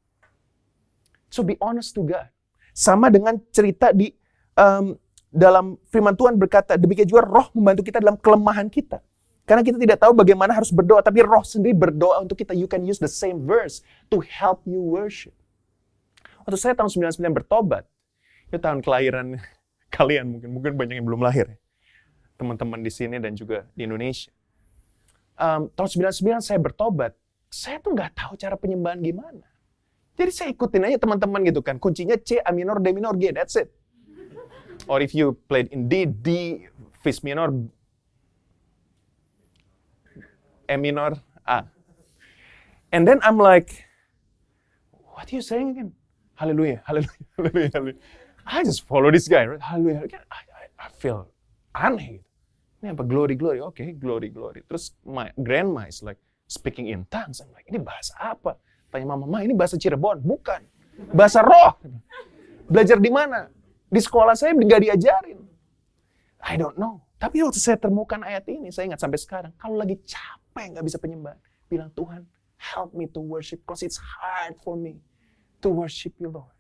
[1.29, 2.31] So be honest to God.
[2.73, 4.09] Sama dengan cerita di
[4.57, 4.97] um,
[5.29, 9.05] dalam firman Tuhan berkata, demikian juga roh membantu kita dalam kelemahan kita.
[9.45, 12.55] Karena kita tidak tahu bagaimana harus berdoa, tapi roh sendiri berdoa untuk kita.
[12.55, 15.35] You can use the same verse to help you worship.
[16.47, 17.85] Waktu saya tahun 99 bertobat,
[18.49, 19.39] itu tahun kelahiran
[19.97, 21.51] kalian mungkin, mungkin banyak yang belum lahir.
[21.51, 21.59] Ya.
[22.39, 24.33] Teman-teman di sini dan juga di Indonesia.
[25.37, 27.13] Um, tahun 99 saya bertobat,
[27.51, 29.45] saya tuh nggak tahu cara penyembahan gimana.
[30.17, 31.81] Jadi saya ikutin aja teman-teman gitu kan.
[31.81, 33.73] Kuncinya C, A minor, D minor, G, that's it.
[34.85, 36.61] Or if you played in D, D,
[37.01, 37.53] Fis minor,
[40.69, 41.17] E minor,
[41.49, 41.65] A.
[42.93, 43.85] And then I'm like,
[44.93, 45.93] what are you saying again?
[46.37, 48.01] Hallelujah, hallelujah, hallelujah, hallelujah.
[48.47, 49.61] I just follow this guy, right?
[49.61, 50.09] Hallelujah.
[50.31, 51.29] I, I, I feel
[51.77, 52.25] aneh.
[52.81, 53.05] Ini apa?
[53.05, 53.61] Glory, glory.
[53.61, 54.65] Oke, okay, glory, glory.
[54.65, 56.17] Terus my grandma is like
[56.49, 57.45] speaking in tongues.
[57.45, 58.57] I'm like, ini bahasa apa?
[58.89, 60.25] Tanya mama, mama ini bahasa Cirebon?
[60.25, 60.65] Bukan.
[61.13, 61.77] Bahasa roh.
[62.67, 63.53] Belajar di mana?
[63.91, 65.39] Di sekolah saya nggak diajarin.
[66.41, 67.05] I don't know.
[67.21, 69.53] Tapi waktu saya temukan ayat ini, saya ingat sampai sekarang.
[69.61, 71.37] Kalau lagi capek nggak bisa penyembahan,
[71.69, 72.25] bilang Tuhan,
[72.57, 75.05] help me to worship, because it's hard for me
[75.61, 76.57] to worship you, Lord.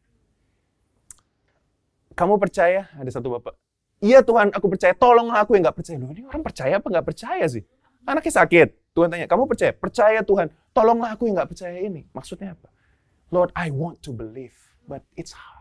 [2.15, 2.91] Kamu percaya?
[2.97, 3.55] Ada satu bapak.
[4.01, 4.97] Iya Tuhan, aku percaya.
[4.97, 5.97] Tolonglah aku yang nggak percaya.
[6.01, 7.65] Loh, ini orang percaya apa nggak percaya sih?
[8.09, 8.69] Anaknya sakit.
[8.97, 9.73] Tuhan tanya, kamu percaya?
[9.77, 10.49] Percaya Tuhan.
[10.73, 12.09] Tolonglah aku yang nggak percaya ini.
[12.11, 12.69] Maksudnya apa?
[13.31, 14.57] Lord, I want to believe,
[14.91, 15.61] but it's hard.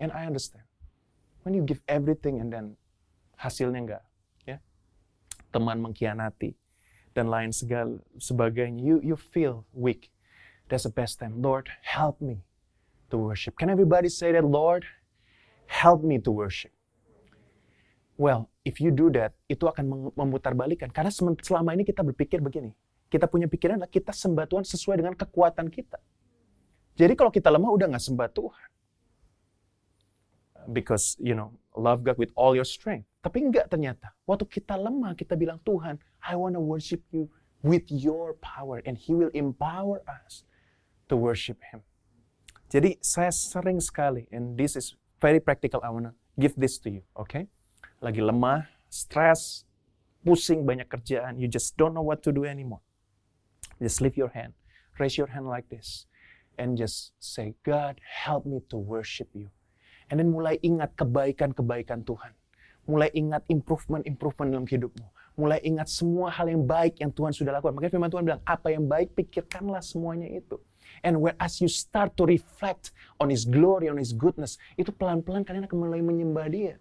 [0.00, 0.64] And I understand.
[1.42, 2.76] When you give everything and then
[3.38, 4.04] hasilnya enggak,
[4.44, 4.58] ya.
[5.54, 6.56] Teman mengkhianati
[7.14, 10.10] dan lain segala sebagainya, you you feel weak.
[10.68, 11.40] That's the best time.
[11.40, 12.44] Lord, help me
[13.10, 13.56] to worship.
[13.58, 14.84] Can everybody say that, Lord,
[15.66, 16.72] help me to worship?
[18.14, 20.94] Well, if you do that, itu akan memutarbalikan.
[20.94, 22.70] Karena selama ini kita berpikir begini.
[23.10, 25.98] Kita punya pikiran adalah kita sembah Tuhan sesuai dengan kekuatan kita.
[26.94, 28.66] Jadi kalau kita lemah udah nggak sembah Tuhan
[30.70, 33.04] because you know love God with all your strength.
[33.20, 34.12] Tapi enggak ternyata.
[34.24, 37.28] Waktu kita lemah, kita bilang Tuhan, I want to worship you
[37.64, 40.44] with your power and He will empower us
[41.08, 41.82] to worship Him.
[42.68, 46.90] Jadi saya sering sekali, and this is very practical, I want to give this to
[46.90, 47.46] you, okay?
[48.02, 49.68] Lagi lemah, stress,
[50.26, 52.82] pusing banyak kerjaan, you just don't know what to do anymore.
[53.78, 54.56] Just lift your hand,
[54.98, 56.08] raise your hand like this,
[56.58, 59.54] and just say, God, help me to worship you
[60.12, 62.32] And then mulai ingat kebaikan-kebaikan Tuhan.
[62.84, 65.06] Mulai ingat improvement-improvement dalam hidupmu.
[65.40, 67.72] Mulai ingat semua hal yang baik yang Tuhan sudah lakukan.
[67.72, 70.60] Makanya firman Tuhan bilang, apa yang baik, pikirkanlah semuanya itu.
[71.02, 75.66] And as you start to reflect on His glory, on His goodness, itu pelan-pelan kalian
[75.66, 76.76] akan mulai menyembah Dia.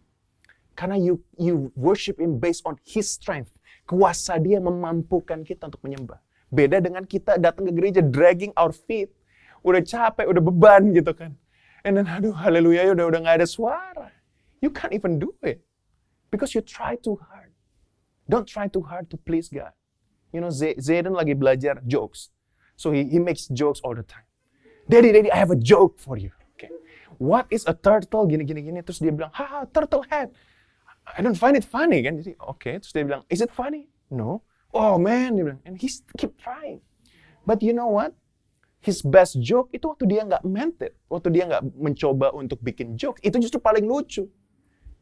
[0.78, 3.58] Karena you you worship Him based on His strength.
[3.90, 6.22] Kuasa Dia memampukan kita untuk menyembah.
[6.54, 9.10] Beda dengan kita datang ke gereja dragging our feet.
[9.66, 11.34] Udah capek, udah beban gitu kan.
[11.84, 14.08] And then, aduh, haleluya, ya udah udah nggak ada suara.
[14.64, 15.60] You can't even do it
[16.32, 17.52] because you try too hard.
[18.30, 19.76] Don't try too hard to please God.
[20.32, 22.32] You know, Zayden lagi belajar jokes,
[22.76, 24.26] so he he makes jokes all the time.
[24.90, 26.32] Daddy, Daddy, I have a joke for you.
[26.56, 26.70] Okay.
[27.18, 28.28] What is a turtle?
[28.28, 28.84] Gini gini gini.
[28.84, 30.36] Terus dia bilang, ha, turtle head.
[31.08, 32.20] I don't find it funny kan.
[32.20, 32.60] Jadi, oke.
[32.60, 32.76] Okay.
[32.84, 33.88] Terus dia bilang, is it funny?
[34.12, 34.44] No.
[34.76, 35.62] Oh man, dia bilang.
[35.64, 35.88] And he
[36.20, 36.84] keep trying.
[37.48, 38.12] But you know what?
[38.84, 40.92] his best joke itu waktu dia nggak meant it.
[41.08, 43.16] Waktu dia nggak mencoba untuk bikin joke.
[43.24, 44.28] Itu justru paling lucu.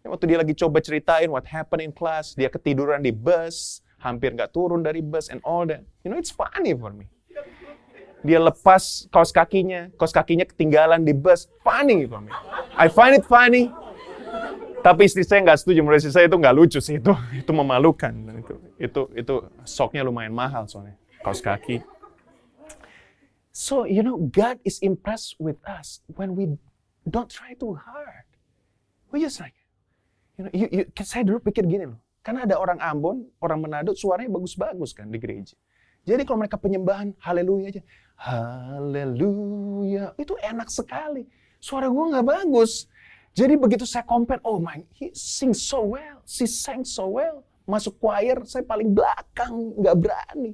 [0.05, 4.53] Waktu dia lagi coba ceritain what happened in class, dia ketiduran di bus, hampir nggak
[4.53, 5.81] turun dari bus and all that.
[6.05, 7.09] You know, it's funny for me.
[8.21, 11.49] Dia lepas kaos kakinya, kaos kakinya ketinggalan di bus.
[11.65, 12.29] Funny for me.
[12.77, 13.73] I find it funny.
[14.81, 15.81] Tapi istri saya nggak setuju.
[15.81, 17.01] Menurut istri saya itu nggak lucu sih.
[17.01, 18.13] Itu itu memalukan.
[18.41, 19.33] Itu itu itu
[19.65, 20.97] soknya lumayan mahal soalnya.
[21.21, 21.81] Kaos kaki.
[23.51, 26.55] So, you know, God is impressed with us when we
[27.03, 28.25] don't try too hard.
[29.11, 29.53] We just like,
[30.39, 31.99] you know, you, you, saya dulu pikir gini loh.
[32.23, 35.57] Karena ada orang Ambon, orang Manado, suaranya bagus-bagus kan di gereja.
[36.01, 37.81] Jadi kalau mereka penyembahan, haleluya aja.
[38.17, 40.13] Haleluya.
[40.17, 41.25] Itu enak sekali.
[41.61, 42.89] Suara gue nggak bagus.
[43.31, 46.19] Jadi begitu saya compare, oh my, he sings so well.
[46.27, 47.45] She sang so well.
[47.63, 50.53] Masuk choir, saya paling belakang, nggak berani.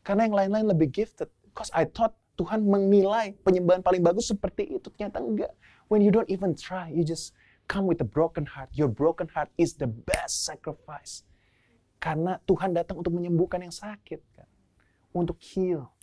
[0.00, 1.28] Karena yang lain-lain lebih gifted.
[1.50, 4.88] Because I thought Tuhan menilai penyembahan paling bagus seperti itu.
[4.94, 5.52] Ternyata enggak.
[5.92, 7.36] When you don't even try, you just
[7.68, 8.72] come with a broken heart.
[8.72, 11.22] Your broken heart is the best sacrifice.
[12.02, 14.33] Karena Tuhan datang untuk menyembuhkan yang sakit.
[15.14, 15.94] Untuk heal.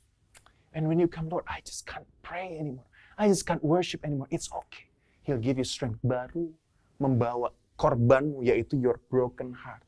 [0.71, 2.87] And when you come, Lord, I just can't pray anymore.
[3.19, 4.31] I just can't worship anymore.
[4.31, 4.87] It's okay.
[5.27, 6.49] He'll give you strength baru.
[6.95, 9.83] Membawa korbanmu, yaitu your broken heart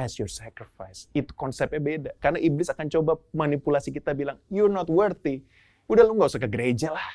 [0.00, 1.06] as your sacrifice.
[1.12, 2.10] Itu konsepnya beda.
[2.16, 5.44] Karena iblis akan coba manipulasi kita bilang, you're not worthy.
[5.84, 7.08] Udah lu nggak usah ke gereja lah.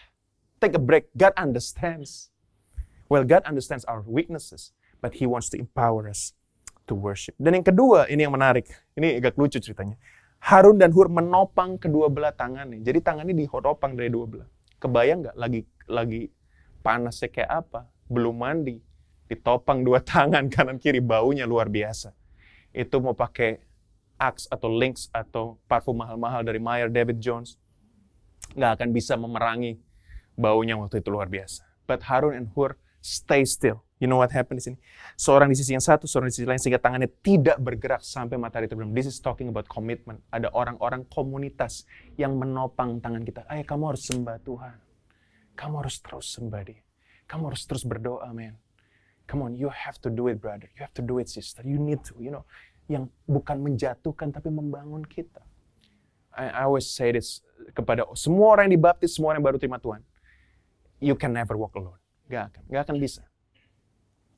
[0.61, 1.09] Take a break.
[1.17, 2.29] God understands.
[3.09, 6.35] Well, God understands our weaknesses, but He wants to empower us
[6.91, 7.39] to worship.
[7.39, 8.67] Dan yang kedua, ini yang menarik.
[8.99, 9.95] Ini agak lucu ceritanya.
[10.47, 12.79] Harun dan Hur menopang kedua belah tangannya.
[12.79, 14.49] Jadi tangannya ditopang dari dua belah.
[14.79, 16.31] Kebayang nggak lagi lagi
[16.79, 17.91] panasnya kayak apa?
[18.07, 18.79] Belum mandi,
[19.27, 22.15] ditopang dua tangan kanan kiri, baunya luar biasa.
[22.71, 23.59] Itu mau pakai
[24.17, 27.59] Axe atau Lynx atau parfum mahal-mahal dari Meyer David Jones,
[28.55, 29.77] nggak akan bisa memerangi
[30.33, 31.67] baunya waktu itu luar biasa.
[31.85, 33.83] But Harun and Hur stay still.
[33.97, 34.77] You know what happened di sini?
[35.17, 38.69] Seorang di sisi yang satu, seorang di sisi lain, sehingga tangannya tidak bergerak sampai matahari
[38.69, 38.93] terbenam.
[38.93, 40.21] This is talking about commitment.
[40.29, 43.41] Ada orang-orang komunitas yang menopang tangan kita.
[43.49, 44.77] Ayo kamu harus sembah Tuhan.
[45.57, 46.81] Kamu harus terus sembah dia.
[47.25, 48.53] Kamu harus terus berdoa, man.
[49.25, 50.69] Come on, you have to do it, brother.
[50.77, 51.65] You have to do it, sister.
[51.65, 52.45] You need to, you know.
[52.85, 55.41] Yang bukan menjatuhkan, tapi membangun kita.
[56.37, 57.41] I, I always say this
[57.73, 60.05] kepada semua orang yang dibaptis, semua orang yang baru terima Tuhan.
[61.01, 61.99] You can never walk alone.
[62.27, 63.21] Gak akan, gak akan bisa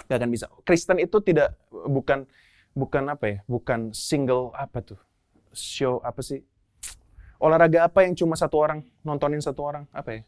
[0.10, 0.45] nggak akan bisa.
[0.65, 2.25] Kristen itu tidak bukan
[2.73, 4.97] bukan apa ya, bukan single apa tuh
[5.54, 6.41] show apa sih?
[7.38, 10.21] Olahraga apa yang cuma satu orang nontonin satu orang apa ya?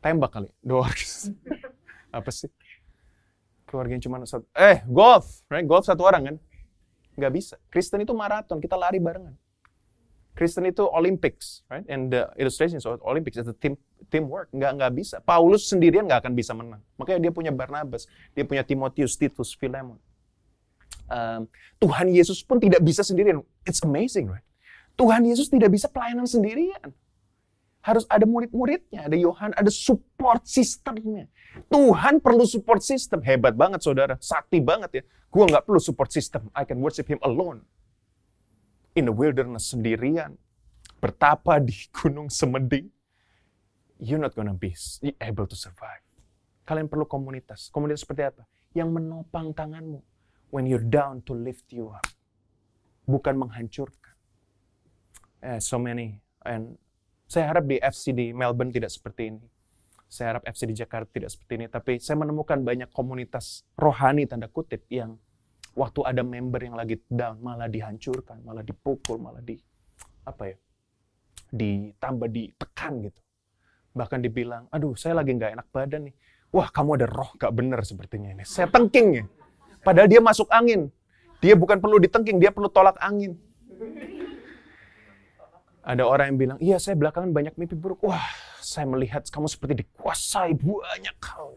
[0.00, 0.88] Tembak kali, dua
[2.18, 2.48] apa sih?
[3.68, 4.48] Keluarga yang cuma satu.
[4.56, 5.68] Eh, golf, right?
[5.68, 6.36] Golf satu orang kan?
[7.12, 7.54] Nggak bisa.
[7.68, 9.36] Kristen itu maraton, kita lari barengan.
[10.36, 11.82] Kristen itu Olympics, right?
[11.88, 13.80] And the illustration of Olympics is a team
[14.12, 14.52] teamwork.
[14.52, 15.16] Nggak nggak bisa.
[15.24, 16.84] Paulus sendirian nggak akan bisa menang.
[17.00, 18.04] Makanya dia punya Barnabas,
[18.36, 19.96] dia punya Timotius, Titus, Philemon.
[21.08, 21.48] Um,
[21.80, 23.40] Tuhan Yesus pun tidak bisa sendirian.
[23.64, 24.44] It's amazing, right?
[25.00, 26.92] Tuhan Yesus tidak bisa pelayanan sendirian.
[27.80, 31.32] Harus ada murid-muridnya, ada Yohan, ada support systemnya.
[31.72, 33.24] Tuhan perlu support system.
[33.24, 35.02] Hebat banget saudara, sakti banget ya.
[35.32, 36.52] Gua nggak perlu support system.
[36.52, 37.64] I can worship Him alone
[38.96, 40.40] in the wilderness sendirian,
[40.98, 42.88] bertapa di gunung semedi,
[44.00, 44.72] you're not gonna be
[45.20, 46.02] able to survive.
[46.66, 47.70] Kalian perlu komunitas.
[47.70, 48.42] Komunitas seperti apa?
[48.74, 50.02] Yang menopang tanganmu
[50.50, 52.08] when you're down to lift you up.
[53.06, 54.16] Bukan menghancurkan.
[55.46, 56.18] Eh, so many.
[56.42, 56.74] And
[57.30, 59.44] saya harap di FC di Melbourne tidak seperti ini.
[60.10, 61.66] Saya harap FC di Jakarta tidak seperti ini.
[61.70, 65.18] Tapi saya menemukan banyak komunitas rohani tanda kutip yang
[65.76, 69.60] waktu ada member yang lagi down malah dihancurkan, malah dipukul, malah di
[70.24, 70.56] apa ya?
[71.52, 73.20] ditambah ditekan gitu.
[73.94, 76.14] Bahkan dibilang, aduh saya lagi nggak enak badan nih.
[76.50, 78.44] Wah kamu ada roh gak bener sepertinya ini.
[78.48, 79.24] Saya tengking ya.
[79.84, 80.88] Padahal dia masuk angin.
[81.38, 83.36] Dia bukan perlu ditengking, dia perlu tolak angin.
[85.86, 88.02] Ada orang yang bilang, iya saya belakangan banyak mimpi buruk.
[88.02, 88.26] Wah,
[88.58, 91.54] saya melihat kamu seperti dikuasai banyak hal.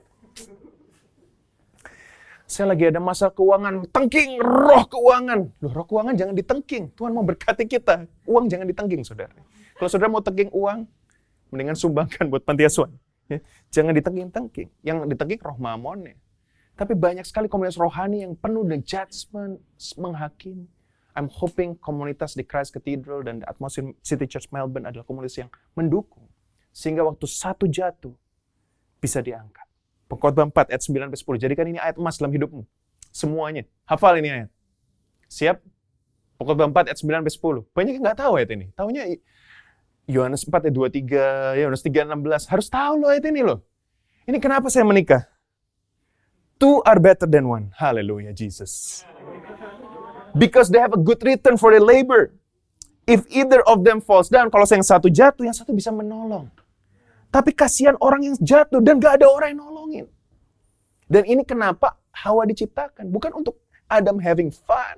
[2.49, 5.53] Saya lagi ada masalah keuangan, tengking roh keuangan.
[5.61, 6.89] Loh, roh keuangan jangan ditengking.
[6.97, 8.09] Tuhan mau berkati kita.
[8.25, 9.37] Uang jangan ditengking, saudara.
[9.77, 10.89] Kalau saudara mau tengking uang,
[11.53, 12.89] mendingan sumbangkan buat panti asuhan.
[13.29, 13.37] Ya,
[13.69, 14.65] jangan ditengking-tengking.
[14.81, 16.17] Yang ditengking roh mamonnya.
[16.73, 19.61] Tapi banyak sekali komunitas rohani yang penuh dengan judgment,
[20.01, 20.65] menghakimi.
[21.13, 26.25] I'm hoping komunitas di Christ Cathedral dan Atmosphere City Church Melbourne adalah komunitas yang mendukung.
[26.73, 28.17] Sehingga waktu satu jatuh,
[28.97, 29.68] bisa diangkat.
[30.09, 31.37] Pengkhotbah 4 ayat 9 10.
[31.37, 32.65] Jadikan ini ayat emas dalam hidupmu.
[33.13, 33.69] Semuanya.
[33.85, 34.49] Hafal ini ayat.
[35.29, 35.61] Siap?
[36.41, 37.69] Pengkhotbah 4 ayat 9 10.
[37.77, 38.73] Banyak yang nggak tahu ayat ini.
[38.73, 39.03] Tahunya
[40.09, 42.49] Yohanes 4 ayat 23, Yohanes 3 16.
[42.49, 43.61] Harus tahu loh ayat ini loh.
[44.25, 45.29] Ini kenapa saya menikah?
[46.57, 47.69] Two are better than one.
[47.77, 49.05] Hallelujah, Jesus.
[50.33, 52.33] Because they have a good return for their labor.
[53.09, 56.49] If either of them falls down, kalau yang satu jatuh, yang satu bisa menolong.
[57.29, 60.05] Tapi kasihan orang yang jatuh dan gak ada orang yang nolongin.
[61.05, 63.09] Dan ini kenapa Hawa diciptakan.
[63.09, 64.97] Bukan untuk Adam having fun.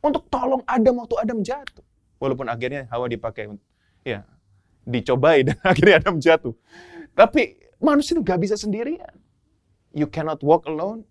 [0.00, 1.84] Untuk tolong Adam waktu Adam jatuh.
[2.20, 3.48] Walaupun akhirnya Hawa dipakai,
[4.04, 4.24] ya
[4.88, 6.56] dicobai dan akhirnya Adam jatuh.
[7.12, 9.12] Tapi manusia itu gak bisa sendirian.
[9.92, 11.04] You cannot walk alone.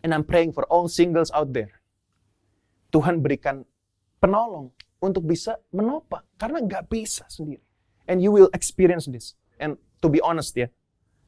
[0.00, 1.78] And I'm praying for all singles out there.
[2.90, 3.62] Tuhan berikan
[4.18, 6.26] penolong untuk bisa menopang.
[6.34, 7.62] Karena gak bisa sendiri.
[8.10, 9.38] And you will experience this.
[9.60, 10.72] And to be honest ya,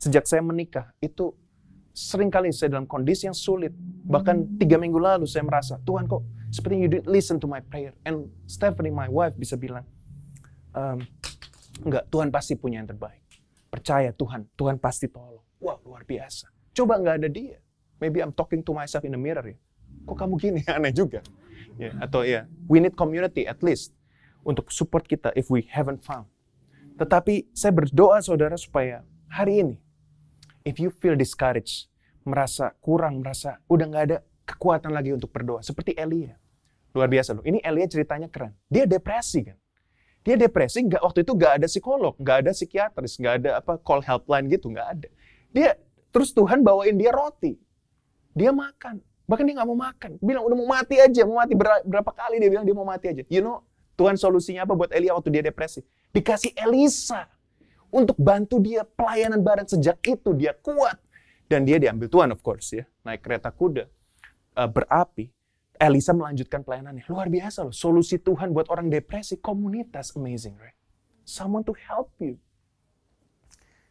[0.01, 1.37] sejak saya menikah, itu
[1.93, 3.77] sering kali saya dalam kondisi yang sulit.
[4.09, 7.93] Bahkan tiga minggu lalu saya merasa, Tuhan kok seperti you didn't listen to my prayer.
[8.03, 9.85] And Stephanie, my wife, bisa bilang,
[10.73, 11.05] ehm,
[11.85, 13.21] enggak, Tuhan pasti punya yang terbaik.
[13.69, 15.45] Percaya Tuhan, Tuhan pasti tolong.
[15.61, 16.49] Wah, luar biasa.
[16.73, 17.61] Coba nggak ada dia.
[18.01, 19.57] Maybe I'm talking to myself in the mirror ya.
[20.09, 20.61] Kok kamu gini?
[20.77, 21.21] Aneh juga.
[21.81, 23.97] Ya, atau ya, we need community at least
[24.45, 26.29] untuk support kita if we haven't found.
[26.97, 29.77] Tetapi saya berdoa saudara supaya hari ini,
[30.63, 31.89] if you feel discouraged,
[32.23, 35.63] merasa kurang, merasa udah nggak ada kekuatan lagi untuk berdoa.
[35.65, 36.39] Seperti Elia.
[36.93, 37.45] Luar biasa loh.
[37.45, 38.53] Ini Elia ceritanya keren.
[38.69, 39.57] Dia depresi kan.
[40.23, 44.07] Dia depresi, nggak waktu itu nggak ada psikolog, nggak ada psikiatris, nggak ada apa call
[44.07, 45.09] helpline gitu, nggak ada.
[45.51, 45.75] Dia
[46.15, 47.59] terus Tuhan bawain dia roti,
[48.31, 52.11] dia makan, bahkan dia nggak mau makan, bilang udah mau mati aja, mau mati berapa
[52.15, 53.27] kali dia bilang dia mau mati aja.
[53.27, 53.67] You know,
[53.99, 55.83] Tuhan solusinya apa buat Elia waktu dia depresi?
[56.13, 57.29] Dikasih Elisa
[57.89, 61.01] untuk bantu dia pelayanan bareng sejak itu dia kuat
[61.49, 63.89] dan dia diambil Tuhan of course ya, naik kereta kuda
[64.57, 65.33] uh, berapi
[65.83, 67.03] Elisa melanjutkan pelayanannya.
[67.11, 67.75] Luar biasa loh.
[67.75, 70.79] Solusi Tuhan buat orang depresi, komunitas amazing, right?
[71.27, 72.39] Someone to help you.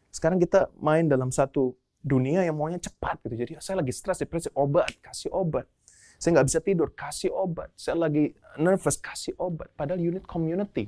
[0.08, 3.36] Sekarang kita main dalam satu dunia yang maunya cepat gitu.
[3.36, 5.68] Jadi saya lagi stres, depresi, obat, kasih obat.
[6.16, 7.76] Saya nggak bisa tidur, kasih obat.
[7.76, 9.68] Saya lagi nervous, kasih obat.
[9.76, 10.88] Padahal unit community.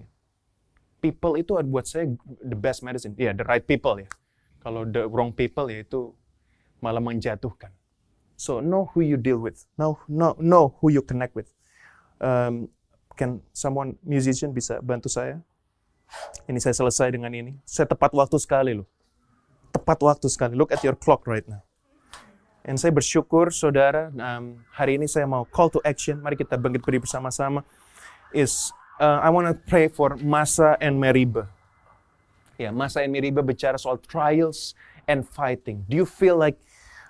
[1.03, 2.07] People itu buat saya
[2.39, 3.11] the best medicine.
[3.19, 4.07] Ya, yeah, the right people ya.
[4.63, 6.15] Kalau the wrong people ya itu
[6.79, 7.75] malah menjatuhkan.
[8.39, 9.67] So know who you deal with.
[9.75, 11.51] Know know know who you connect with.
[12.23, 12.71] Um,
[13.19, 15.43] can someone musician bisa bantu saya?
[16.47, 17.59] Ini saya selesai dengan ini.
[17.67, 18.87] Saya tepat waktu sekali loh.
[19.75, 20.55] Tepat waktu sekali.
[20.55, 21.65] Look at your clock right now.
[22.63, 26.23] Dan saya bersyukur saudara, um, hari ini saya mau call to action.
[26.23, 27.67] Mari kita bangkit berdiri bersama-sama.
[28.31, 28.71] Is
[29.03, 31.51] uh, I want to pray for Masa and Meriba.
[32.55, 34.71] Ya, Masa and Meriba bicara soal trials
[35.11, 35.83] and fighting.
[35.91, 36.55] Do you feel like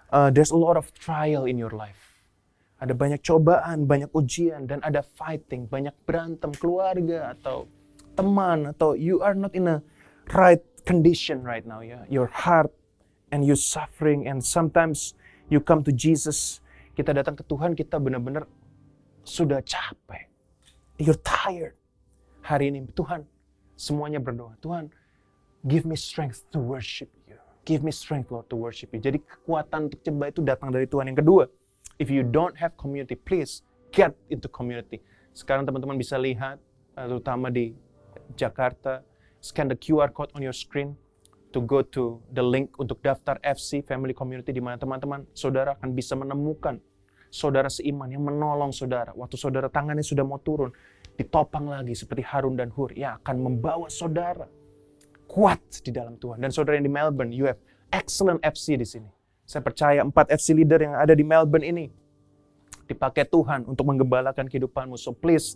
[0.09, 2.25] uh, there's a lot of trial in your life.
[2.81, 7.69] Ada banyak cobaan, banyak ujian, dan ada fighting, banyak berantem keluarga atau
[8.13, 9.77] teman atau you are not in a
[10.35, 12.03] right condition right now ya.
[12.11, 12.73] Your heart
[13.31, 15.15] and you suffering and sometimes
[15.47, 16.59] you come to Jesus.
[16.93, 18.45] Kita datang ke Tuhan, kita benar-benar
[19.23, 20.27] sudah capek.
[20.99, 21.79] You're tired.
[22.43, 23.23] Hari ini Tuhan
[23.79, 24.59] semuanya berdoa.
[24.59, 24.91] Tuhan,
[25.63, 27.39] give me strength to worship you.
[27.63, 28.99] Give me strength, Lord, to worship you.
[28.99, 31.15] Jadi kekuatan untuk coba itu datang dari Tuhan.
[31.15, 31.43] Yang kedua,
[31.95, 33.63] if you don't have community, please
[33.95, 34.99] get into community.
[35.31, 36.59] Sekarang teman-teman bisa lihat,
[36.99, 37.71] eh, terutama di
[38.35, 39.07] Jakarta,
[39.39, 40.99] scan the QR code on your screen
[41.55, 45.95] to go to the link untuk daftar FC Family Community di mana teman-teman, saudara akan
[45.95, 46.83] bisa menemukan
[47.33, 49.09] saudara seiman yang menolong saudara.
[49.17, 50.69] Waktu saudara tangannya sudah mau turun,
[51.13, 54.49] ditopang lagi seperti Harun dan Hur yang akan membawa saudara
[55.29, 56.41] kuat di dalam Tuhan.
[56.41, 57.57] Dan saudara yang di Melbourne, you have
[57.93, 59.09] excellent FC di sini.
[59.43, 61.85] Saya percaya empat FC leader yang ada di Melbourne ini
[62.87, 64.97] dipakai Tuhan untuk menggembalakan kehidupanmu.
[64.99, 65.55] So please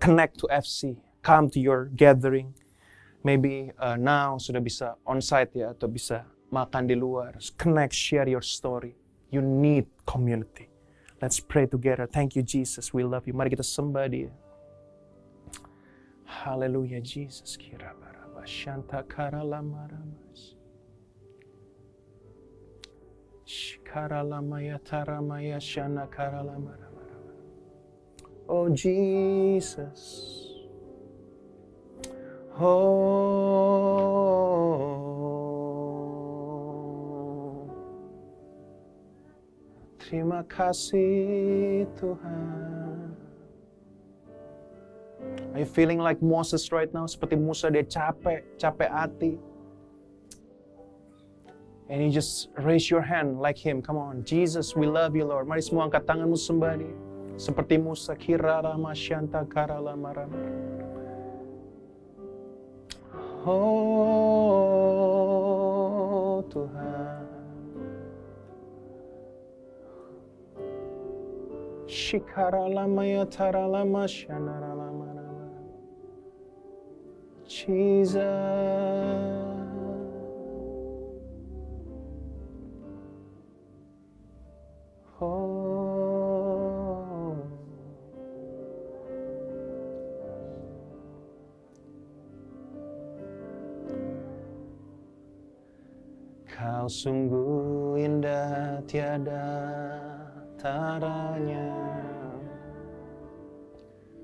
[0.00, 2.52] connect to FC, come to your gathering.
[3.26, 7.36] Maybe uh, now sudah bisa on-site ya atau bisa makan di luar.
[7.58, 8.94] Connect, share your story.
[9.28, 10.72] You need community.
[11.20, 12.06] Let's pray together.
[12.06, 12.94] Thank you Jesus.
[12.94, 13.34] We love you.
[13.34, 14.30] Mari kita sembah dia.
[16.28, 17.56] Hallelujah Jesus.
[18.44, 20.54] Shanta Karalamaras.
[23.44, 24.78] Shikaralamaya
[25.58, 26.06] Shana.
[28.48, 30.44] Oh Jesus.
[32.60, 32.98] Oh.
[39.98, 42.87] Terima kasih Tuhan.
[45.58, 47.02] Are you feeling like Moses right now?
[47.10, 49.42] Seperti Musa dia capek, capek hati.
[51.90, 53.82] And you just raise your hand like him.
[53.82, 55.50] Come on, Jesus, we love you, Lord.
[55.50, 56.94] Mari semua angkat tanganmu sembah dia.
[57.34, 60.38] Seperti Musa, kirara masyanta karala marama.
[63.42, 63.58] Oh
[66.54, 67.26] Tuhan.
[71.90, 74.67] Shikara lama ya tara lama shanara lama.
[77.48, 78.22] Jesus.
[85.18, 85.48] Oh.
[96.44, 99.48] Kau sungguh indah tiada
[100.60, 101.72] taranya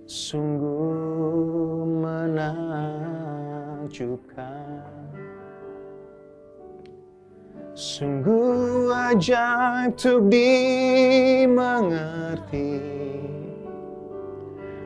[0.04, 1.73] Sungguh
[3.94, 4.82] menakjubkan
[7.74, 11.58] Sungguh ajaib untuk dimengerti.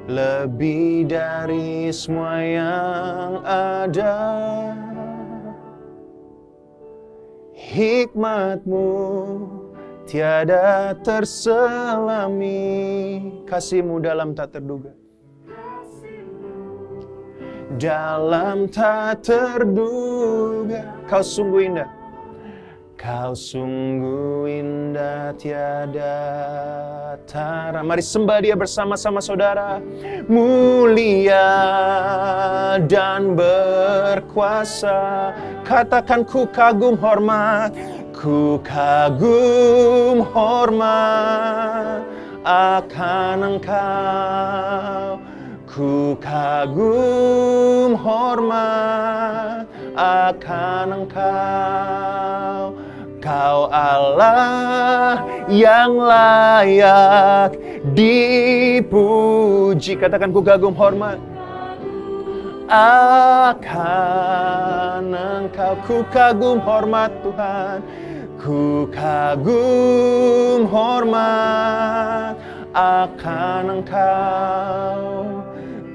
[0.08, 4.16] Lebih dari semua yang ada.
[7.52, 8.88] Hikmatmu
[10.08, 12.64] tiada terselami.
[13.44, 15.07] Kasihmu dalam tak terduga
[17.76, 21.98] dalam tak terduga kau sungguh indah
[22.98, 26.18] Kau sungguh indah tiada
[27.30, 27.78] tara.
[27.78, 29.78] Mari sembah dia bersama-sama saudara.
[30.26, 31.46] Mulia
[32.90, 35.30] dan berkuasa.
[35.62, 37.70] Katakan ku kagum hormat.
[38.10, 42.02] Ku kagum hormat
[42.42, 45.22] akan engkau.
[45.70, 47.47] Ku kagum
[48.00, 49.68] hormat
[49.98, 52.72] akan engkau.
[53.18, 55.18] Kau Allah
[55.50, 57.58] yang layak
[57.98, 59.98] dipuji.
[59.98, 61.18] Katakan ku kagum hormat.
[62.70, 63.90] Akan
[65.10, 67.82] engkau ku kagum hormat Tuhan.
[68.38, 72.38] Ku kagum hormat
[72.70, 75.37] akan engkau.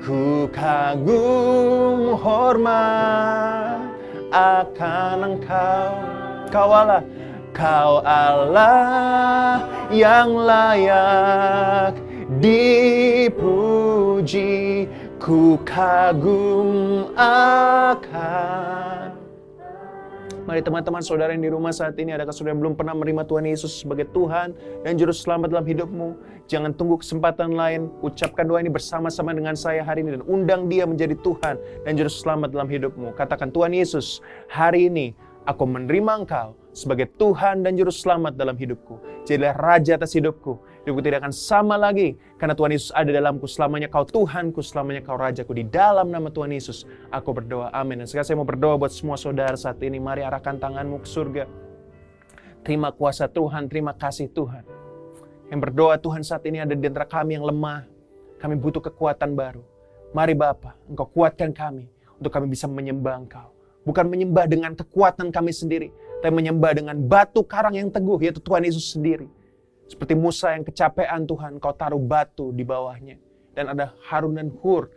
[0.04, 3.88] Ku kagum hormat
[4.36, 5.96] akan engkau.
[6.52, 7.08] Kau Allah,
[7.56, 9.64] kau Allah
[9.96, 11.96] yang layak
[12.44, 13.32] dipuji.
[15.24, 18.84] Ku kagum akan
[20.44, 23.48] Mari teman-teman saudara yang di rumah saat ini, adakah saudara yang belum pernah menerima Tuhan
[23.48, 24.52] Yesus sebagai Tuhan
[24.84, 26.33] dan Juru Selamat dalam hidupmu?
[26.54, 30.86] Jangan tunggu kesempatan lain, ucapkan doa ini bersama-sama dengan saya hari ini dan undang dia
[30.86, 33.18] menjadi Tuhan dan Juru Selamat dalam hidupmu.
[33.18, 34.22] Katakan Tuhan Yesus,
[34.54, 35.18] hari ini
[35.50, 39.02] aku menerima engkau sebagai Tuhan dan Juru Selamat dalam hidupku.
[39.26, 40.62] Jadilah Raja atas hidupku.
[40.86, 42.22] Hidupku tidak akan sama lagi.
[42.38, 43.50] Karena Tuhan Yesus ada dalamku.
[43.50, 45.58] Selamanya kau Tuhanku, selamanya kau Rajaku.
[45.58, 47.74] Di dalam nama Tuhan Yesus, aku berdoa.
[47.74, 47.98] Amin.
[47.98, 49.98] Dan sekarang saya mau berdoa buat semua saudara saat ini.
[49.98, 51.50] Mari arahkan tanganmu ke surga.
[52.62, 54.73] Terima kuasa Tuhan, terima kasih Tuhan.
[55.52, 57.88] Yang berdoa Tuhan saat ini ada di antara kami yang lemah.
[58.40, 59.64] Kami butuh kekuatan baru.
[60.14, 61.90] Mari Bapa, Engkau kuatkan kami
[62.20, 63.50] untuk kami bisa menyembah Engkau.
[63.84, 65.92] Bukan menyembah dengan kekuatan kami sendiri,
[66.24, 69.28] tapi menyembah dengan batu karang yang teguh, yaitu Tuhan Yesus sendiri.
[69.90, 73.20] Seperti Musa yang kecapean Tuhan, kau taruh batu di bawahnya.
[73.52, 74.88] Dan ada Harun dan Hur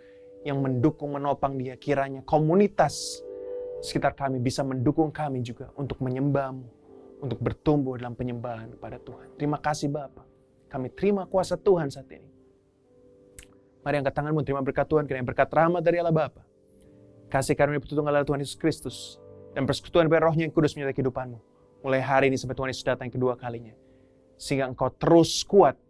[0.46, 1.74] yang mendukung, menopang dia.
[1.74, 3.24] Kiranya komunitas
[3.82, 6.66] sekitar kami bisa mendukung kami juga untuk menyembahmu,
[7.22, 9.28] untuk bertumbuh dalam penyembahan kepada Tuhan.
[9.38, 10.25] Terima kasih Bapa.
[10.76, 12.28] Kami terima kuasa Tuhan saat ini.
[13.80, 16.44] Mari angkat tanganmu, terima berkat Tuhan, kiranya berkat rahmat dari Allah Bapa.
[17.32, 19.16] Kasih karunia petunjuk Allah Tuhan Yesus Kristus
[19.56, 21.40] dan persekutuan dari rohnya yang kudus menyertai kehidupanmu.
[21.80, 23.72] Mulai hari ini sampai Tuhan Yesus datang kedua kalinya.
[24.36, 25.80] Sehingga engkau terus kuat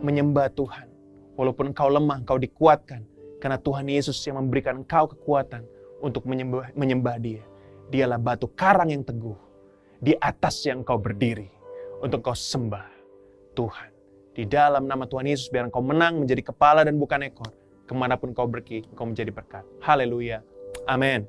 [0.00, 0.88] menyembah Tuhan.
[1.36, 3.04] Walaupun engkau lemah, engkau dikuatkan.
[3.36, 5.68] Karena Tuhan Yesus yang memberikan engkau kekuatan
[6.00, 7.44] untuk menyembah, menyembah dia.
[7.92, 9.36] Dialah batu karang yang teguh.
[10.00, 11.52] Di atas yang engkau berdiri.
[12.00, 12.88] Untuk engkau sembah
[13.52, 13.91] Tuhan.
[14.32, 17.52] Di dalam nama Tuhan Yesus, biar engkau menang menjadi kepala dan bukan ekor.
[17.84, 19.64] Ke mana pun engkau pergi, engkau menjadi berkat.
[19.84, 20.40] Haleluya.
[20.88, 21.28] Amin.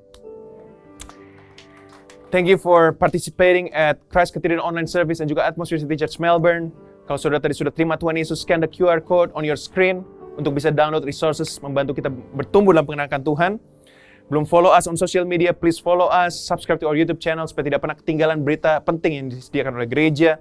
[2.31, 6.73] Thank you for participating at Christ Cathedral Online Service dan juga Atmosphere City Church Melbourne.
[7.05, 10.01] Kalau saudara tadi sudah terima Tuhan Yesus, scan the QR code on your screen
[10.39, 13.51] untuk bisa download resources membantu kita bertumbuh dalam pengenalan Tuhan.
[14.31, 17.67] Belum follow us on social media, please follow us, subscribe to our YouTube channel supaya
[17.67, 20.39] tidak pernah ketinggalan berita penting yang disediakan oleh gereja.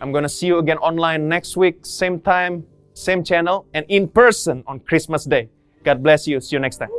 [0.00, 4.64] I'm gonna see you again online next week, same time, same channel, and in person
[4.66, 5.48] on Christmas Day.
[5.84, 6.40] God bless you.
[6.40, 6.90] See you next time.